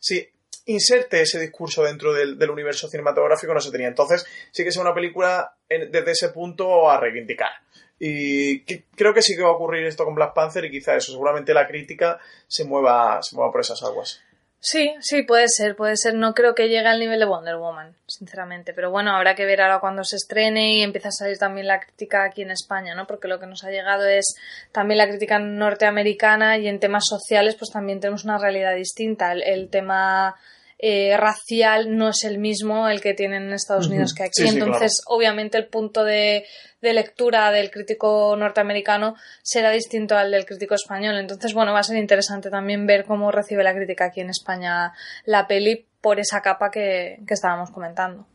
Sí, 0.00 0.26
inserte 0.64 1.20
ese 1.20 1.38
discurso 1.40 1.82
dentro 1.82 2.14
del, 2.14 2.50
universo 2.50 2.88
cinematográfico, 2.88 3.52
no 3.52 3.60
se 3.60 3.70
tenía. 3.70 3.88
Entonces, 3.88 4.26
sí 4.50 4.62
que 4.62 4.70
es 4.70 4.76
una 4.78 4.94
película 4.94 5.54
desde 5.68 6.12
ese 6.12 6.30
punto 6.30 6.90
a 6.90 6.98
reivindicar. 6.98 7.50
Y 7.98 8.60
creo 8.96 9.12
que 9.12 9.20
sí 9.20 9.36
que 9.36 9.42
va 9.42 9.50
a 9.50 9.52
ocurrir 9.52 9.84
esto 9.84 10.06
con 10.06 10.14
Black 10.14 10.32
Panther 10.32 10.64
y 10.64 10.70
quizá 10.70 10.96
eso, 10.96 11.12
seguramente 11.12 11.52
la 11.52 11.68
crítica 11.68 12.18
se 12.48 12.64
mueva, 12.64 13.22
se 13.22 13.36
mueva 13.36 13.52
por 13.52 13.60
esas 13.60 13.82
aguas. 13.82 14.22
Sí, 14.64 14.94
sí, 15.00 15.24
puede 15.24 15.48
ser, 15.48 15.74
puede 15.74 15.96
ser. 15.96 16.14
No 16.14 16.34
creo 16.34 16.54
que 16.54 16.68
llegue 16.68 16.86
al 16.86 17.00
nivel 17.00 17.18
de 17.18 17.26
Wonder 17.26 17.56
Woman, 17.56 17.96
sinceramente. 18.06 18.72
Pero 18.72 18.92
bueno, 18.92 19.10
habrá 19.10 19.34
que 19.34 19.44
ver 19.44 19.60
ahora 19.60 19.80
cuando 19.80 20.04
se 20.04 20.14
estrene 20.14 20.76
y 20.76 20.82
empieza 20.82 21.08
a 21.08 21.10
salir 21.10 21.36
también 21.36 21.66
la 21.66 21.80
crítica 21.80 22.22
aquí 22.22 22.42
en 22.42 22.52
España, 22.52 22.94
¿no? 22.94 23.08
Porque 23.08 23.26
lo 23.26 23.40
que 23.40 23.48
nos 23.48 23.64
ha 23.64 23.72
llegado 23.72 24.06
es 24.06 24.36
también 24.70 24.98
la 24.98 25.08
crítica 25.08 25.40
norteamericana 25.40 26.58
y 26.58 26.68
en 26.68 26.78
temas 26.78 27.06
sociales 27.08 27.56
pues 27.56 27.72
también 27.72 27.98
tenemos 27.98 28.22
una 28.22 28.38
realidad 28.38 28.76
distinta. 28.76 29.32
el 29.32 29.68
tema 29.68 30.36
eh, 30.84 31.16
racial 31.16 31.96
no 31.96 32.08
es 32.08 32.24
el 32.24 32.38
mismo 32.38 32.88
el 32.88 33.00
que 33.00 33.14
tienen 33.14 33.44
en 33.44 33.52
Estados 33.52 33.86
Unidos 33.86 34.14
que 34.14 34.24
aquí. 34.24 34.42
Entonces, 34.48 35.00
obviamente, 35.06 35.56
el 35.56 35.68
punto 35.68 36.02
de, 36.02 36.44
lectura 36.80 37.52
del 37.52 37.70
crítico 37.70 38.34
norteamericano 38.36 39.14
será 39.42 39.70
distinto 39.70 40.16
al 40.16 40.32
del 40.32 40.44
crítico 40.44 40.74
español. 40.74 41.18
Entonces, 41.18 41.54
bueno, 41.54 41.72
va 41.72 41.78
a 41.78 41.84
ser 41.84 41.98
interesante 41.98 42.50
también 42.50 42.84
ver 42.84 43.04
cómo 43.04 43.30
recibe 43.30 43.62
la 43.62 43.72
crítica 43.72 44.06
aquí 44.06 44.22
en 44.22 44.30
España 44.30 44.92
la 45.24 45.46
peli 45.46 45.86
por 46.00 46.18
esa 46.18 46.40
capa 46.40 46.72
que, 46.72 47.20
estábamos 47.28 47.70
comentando. 47.70 48.26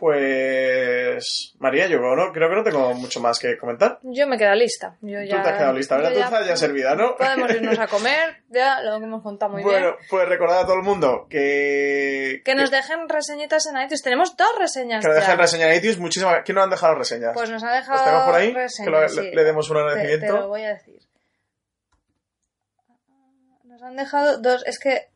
Pues 0.00 1.54
María, 1.58 1.86
yo 1.86 1.98
¿no? 2.00 2.32
creo 2.32 2.48
que 2.48 2.56
no 2.56 2.64
tengo 2.64 2.94
mucho 2.94 3.20
más 3.20 3.38
que 3.38 3.58
comentar. 3.58 3.98
Yo 4.02 4.26
me 4.26 4.38
quedo 4.38 4.54
lista. 4.54 4.96
Yo 5.02 5.20
ya, 5.20 5.36
Tú 5.36 5.42
te 5.42 5.48
has 5.50 5.58
quedado 5.58 5.72
lista, 5.74 5.96
¿verdad? 5.98 6.12
Tú 6.14 6.20
estás 6.20 6.46
ya 6.46 6.56
servida, 6.56 6.94
¿no? 6.94 7.16
Podemos 7.16 7.50
irnos 7.54 7.78
a 7.78 7.86
comer, 7.86 8.42
ya 8.48 8.80
lo 8.80 8.94
hemos 8.96 9.22
contado 9.22 9.52
muy 9.52 9.62
bien. 9.62 9.74
Bueno, 9.74 9.96
pues 10.08 10.26
recordad 10.26 10.60
a 10.60 10.64
todo 10.64 10.76
el 10.76 10.84
mundo 10.84 11.26
que... 11.28 12.40
Que 12.46 12.54
nos 12.54 12.70
dejen 12.70 13.10
reseñitas 13.10 13.66
en 13.66 13.76
iTunes. 13.76 14.02
Tenemos 14.02 14.38
dos 14.38 14.58
reseñas. 14.58 15.04
Que 15.04 15.08
nos 15.08 15.16
dejen 15.18 15.36
reseñas 15.38 15.68
en 15.68 15.76
iTunes, 15.76 15.98
muchísimas... 15.98 16.42
¿Quién 16.46 16.56
nos 16.56 16.64
han 16.64 16.70
dejado 16.70 16.94
reseñas? 16.94 17.32
Pues 17.34 17.50
nos 17.50 17.62
ha 17.62 17.72
dejado 17.72 18.10
¿Los 18.10 18.24
por 18.24 18.34
ahí? 18.36 18.52
Reseñas, 18.54 19.14
que 19.14 19.34
le, 19.34 19.44
demos 19.44 19.68
un 19.68 19.76
agradecimiento. 19.76 20.26
Te, 20.26 20.32
te 20.32 20.38
lo 20.38 20.48
voy 20.48 20.62
a 20.62 20.68
decir. 20.70 20.98
Nos 23.64 23.82
han 23.82 23.96
dejado 23.96 24.38
dos... 24.38 24.64
Es 24.66 24.78
que 24.78 25.10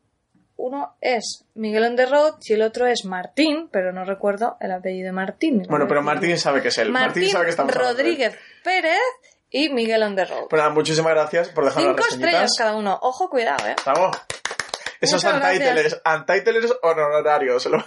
uno 0.57 0.97
es 1.01 1.45
Miguel 1.55 1.85
on 1.85 1.97
the 1.97 2.07
road 2.07 2.35
y 2.43 2.53
el 2.53 2.62
otro 2.62 2.87
es 2.87 3.05
Martín, 3.05 3.69
pero 3.71 3.93
no 3.93 4.05
recuerdo 4.05 4.57
el 4.61 4.73
apellido 4.73 5.07
de 5.07 5.12
Martín. 5.12 5.64
Bueno, 5.69 5.87
pero 5.88 6.03
Martín 6.03 6.38
sabe 6.38 6.62
que 6.62 6.69
es 6.69 6.79
él. 6.79 6.90
Martín, 6.90 7.29
sabe 7.29 7.45
que 7.45 7.51
estamos 7.51 7.75
Rodríguez 7.75 8.38
Pérez 8.62 9.01
y 9.51 9.69
Miguel 9.69 10.03
on 10.03 10.17
the 10.17 10.25
road. 10.25 10.49
Pues 10.49 10.61
nada, 10.61 10.73
muchísimas 10.73 11.12
gracias 11.12 11.49
por 11.49 11.64
dejarnos 11.64 11.97
Cinco 11.97 12.09
estrellas 12.09 12.53
cada 12.57 12.77
uno. 12.77 12.99
Ojo, 13.03 13.29
cuidado, 13.29 13.67
eh. 13.67 13.77
Vamos. 13.85 14.17
Esos 15.05 15.25
untitlers, 15.25 16.03
untitlers 16.05 16.75
honorarios, 16.83 17.67
lo, 17.67 17.85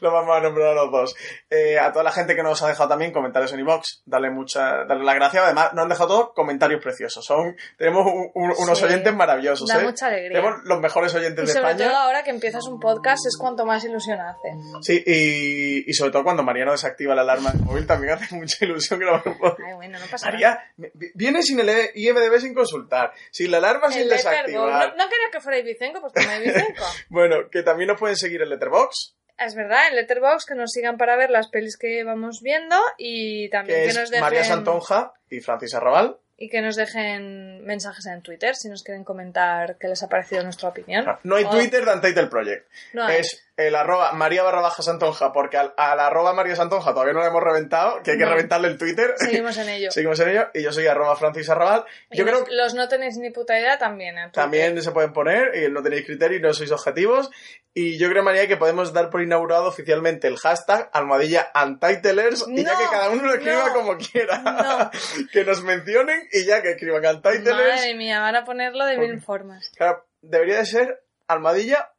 lo, 0.00 0.12
vamos 0.12 0.36
a 0.36 0.40
nombrar 0.40 0.68
a 0.68 0.74
los 0.74 0.90
dos. 0.90 1.16
Eh, 1.50 1.78
a 1.78 1.92
toda 1.92 2.04
la 2.04 2.12
gente 2.12 2.34
que 2.34 2.42
nos 2.42 2.62
ha 2.62 2.68
dejado 2.68 2.88
también 2.88 3.12
comentarios 3.12 3.52
en 3.52 3.60
iBox, 3.60 4.02
darle 4.06 4.30
mucha, 4.30 4.84
darle 4.84 5.04
la 5.04 5.14
gracia. 5.14 5.44
Además, 5.44 5.72
nos 5.74 5.82
han 5.82 5.88
dejado 5.88 6.08
todos 6.08 6.34
comentarios 6.34 6.82
preciosos. 6.82 7.24
Son, 7.24 7.56
tenemos 7.76 8.06
unos 8.34 8.82
oyentes 8.82 9.14
maravillosos. 9.14 9.68
Da 9.68 9.80
¿eh? 9.80 9.84
mucha 9.84 10.06
alegría. 10.06 10.40
Tenemos 10.40 10.60
los 10.64 10.80
mejores 10.80 11.14
oyentes 11.14 11.44
y 11.44 11.46
de 11.46 11.52
España. 11.52 11.72
Sobre 11.72 11.84
todo 11.90 11.96
ahora 11.96 12.22
que 12.22 12.30
empiezas 12.30 12.66
un 12.66 12.80
podcast 12.80 13.26
es 13.26 13.36
cuanto 13.38 13.66
más 13.66 13.84
ilusión 13.84 14.20
hace. 14.20 14.48
Sí, 14.82 15.02
y, 15.06 15.90
y 15.90 15.94
sobre 15.94 16.12
todo 16.12 16.24
cuando 16.24 16.42
Mariano 16.42 16.72
desactiva 16.72 17.14
la 17.14 17.22
alarma 17.22 17.50
del 17.52 17.62
móvil 17.62 17.86
también 17.86 18.14
hace 18.14 18.34
mucha 18.34 18.64
ilusión 18.64 19.00
que 19.00 19.06
lo 19.06 19.14
Ay, 19.14 19.74
bueno, 19.74 19.98
no 19.98 20.06
pasa 20.06 20.30
María, 20.30 20.72
viene 21.14 21.42
sin 21.42 21.60
el 21.60 21.90
IMDB 21.94 22.38
sin 22.40 22.54
consultar, 22.54 23.12
sin 23.30 23.50
la 23.50 23.58
alarma 23.58 23.90
sin 23.90 24.08
desactivar. 24.08 24.90
No, 24.90 25.04
no, 25.04 25.10
quería 25.10 25.30
que 25.32 25.40
fuera 25.40 25.58
Ibicenco, 25.58 26.00
pues 26.00 26.12
toma 26.12 26.36
Bueno, 27.08 27.48
que 27.50 27.62
también 27.62 27.88
nos 27.88 27.98
pueden 27.98 28.16
seguir 28.16 28.42
en 28.42 28.50
Letterbox. 28.50 29.14
Es 29.38 29.54
verdad, 29.54 29.88
en 29.88 29.96
Letterbox 29.96 30.46
que 30.46 30.54
nos 30.54 30.70
sigan 30.70 30.96
para 30.96 31.16
ver 31.16 31.30
las 31.30 31.48
pelis 31.48 31.76
que 31.76 32.04
vamos 32.04 32.40
viendo 32.40 32.76
y 32.98 33.48
también 33.50 33.88
que, 33.88 33.94
nos 33.94 34.10
dejen... 34.10 34.20
María 34.20 34.44
Santonja 34.44 35.12
y 35.28 35.40
Francis 35.40 35.74
Arrabal. 35.74 36.18
Y 36.36 36.48
que 36.48 36.60
nos 36.60 36.76
dejen 36.76 37.64
mensajes 37.64 38.06
en 38.06 38.22
Twitter 38.22 38.56
si 38.56 38.68
nos 38.68 38.82
quieren 38.82 39.04
comentar 39.04 39.76
qué 39.78 39.88
les 39.88 40.02
ha 40.02 40.08
parecido 40.08 40.42
nuestra 40.42 40.68
opinión. 40.68 41.06
No, 41.22 41.36
hay 41.36 41.44
Twitter 41.46 41.84
de 41.84 41.92
Untitled 41.92 42.28
Project. 42.28 42.68
No 42.92 43.08
Es 43.08 43.44
el 43.56 43.76
arroba 43.76 44.12
María 44.12 44.42
barra 44.42 44.60
baja 44.60 44.82
Santonja, 44.82 45.32
porque 45.32 45.56
al, 45.56 45.72
arroba 45.76 46.32
María 46.32 46.56
Santonja 46.56 46.92
todavía 46.92 47.12
no 47.12 47.20
lo 47.20 47.26
hemos 47.26 47.42
reventado, 47.42 48.02
que 48.02 48.12
hay 48.12 48.18
que 48.18 48.26
reventarle 48.26 48.68
en 48.68 48.78
Twitter. 48.78 49.14
Seguimos 49.16 49.56
en 49.58 49.68
ello. 49.70 49.90
Seguimos 49.90 50.18
en 50.20 50.30
ello. 50.30 50.48
Y 50.54 50.62
yo 50.62 50.72
soy 50.72 50.86
arroba 50.86 51.14
Francis 51.16 51.48
Arrabal. 51.48 51.84
Yo 52.10 52.24
los, 52.24 52.42
creo 52.42 52.56
los 52.56 52.74
no 52.74 52.88
tenéis 52.88 53.16
ni 53.18 53.30
puta 53.30 53.58
idea 53.58 53.78
también. 53.78 54.16
también 54.32 54.80
se 54.82 54.90
pueden 54.90 55.12
poner 55.12 55.54
y 55.56 55.70
no 55.70 55.82
tenéis 55.82 56.04
criterio 56.04 56.38
y 56.38 56.40
no 56.40 56.52
sois 56.52 56.72
objetivos. 56.72 57.30
Y 57.72 57.98
yo 57.98 58.08
creo, 58.08 58.22
María, 58.22 58.48
que 58.48 58.56
podemos 58.56 58.92
dar 58.92 59.10
por 59.10 59.22
inaugurado 59.22 59.66
oficialmente 59.66 60.26
el 60.26 60.36
hashtag 60.36 60.90
almohadilla 60.92 61.50
Untitlers 61.54 62.46
y 62.48 62.64
ya 62.64 62.76
que 62.76 62.84
cada 62.90 63.10
uno 63.10 63.22
lo 63.22 63.34
escriba 63.34 63.72
como 63.72 63.96
quiera. 63.96 64.90
que 65.32 65.44
nos 65.44 65.62
mencionen 65.62 66.20
y 66.32 66.44
ya 66.44 66.60
que 66.62 66.72
escriban 66.72 67.04
Untitlers. 67.04 67.74
Madre 67.76 67.94
mía, 67.94 68.20
van 68.20 68.36
a 68.36 68.44
ponerlo 68.44 68.84
de 68.84 68.98
mil 68.98 69.20
formas. 69.20 69.70
Claro, 69.76 70.06
debería 70.22 70.58
de 70.58 70.66
ser 70.66 71.04
almohadilla 71.26 71.92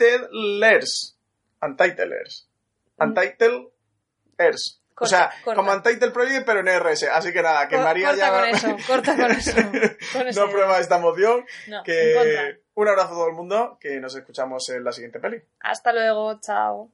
Untitlers. 0.00 1.16
Untitlers. 1.62 2.48
Mm. 2.98 3.02
Untitlers. 3.04 4.80
o 4.96 5.06
sea, 5.06 5.30
como 5.44 5.72
Untitled 5.72 6.12
Project, 6.12 6.46
pero 6.46 6.60
en 6.60 6.68
RS. 6.68 7.04
Así 7.04 7.32
que 7.32 7.42
nada, 7.42 7.68
que 7.68 7.78
María 7.78 8.08
corta 8.08 8.26
ya. 8.26 8.30
Con 8.32 8.44
eso, 8.48 8.76
corta 8.86 9.16
con 9.16 9.30
eso. 9.30 9.56
no 10.40 10.50
prueba 10.50 10.78
esta 10.78 10.98
moción. 10.98 11.44
que 11.84 12.60
un 12.74 12.88
abrazo 12.88 13.12
a 13.12 13.16
todo 13.16 13.28
el 13.28 13.34
mundo, 13.34 13.78
que 13.80 14.00
nos 14.00 14.14
escuchamos 14.14 14.68
en 14.70 14.84
la 14.84 14.92
siguiente 14.92 15.20
peli. 15.20 15.42
Hasta 15.60 15.92
luego, 15.92 16.40
chao. 16.40 16.90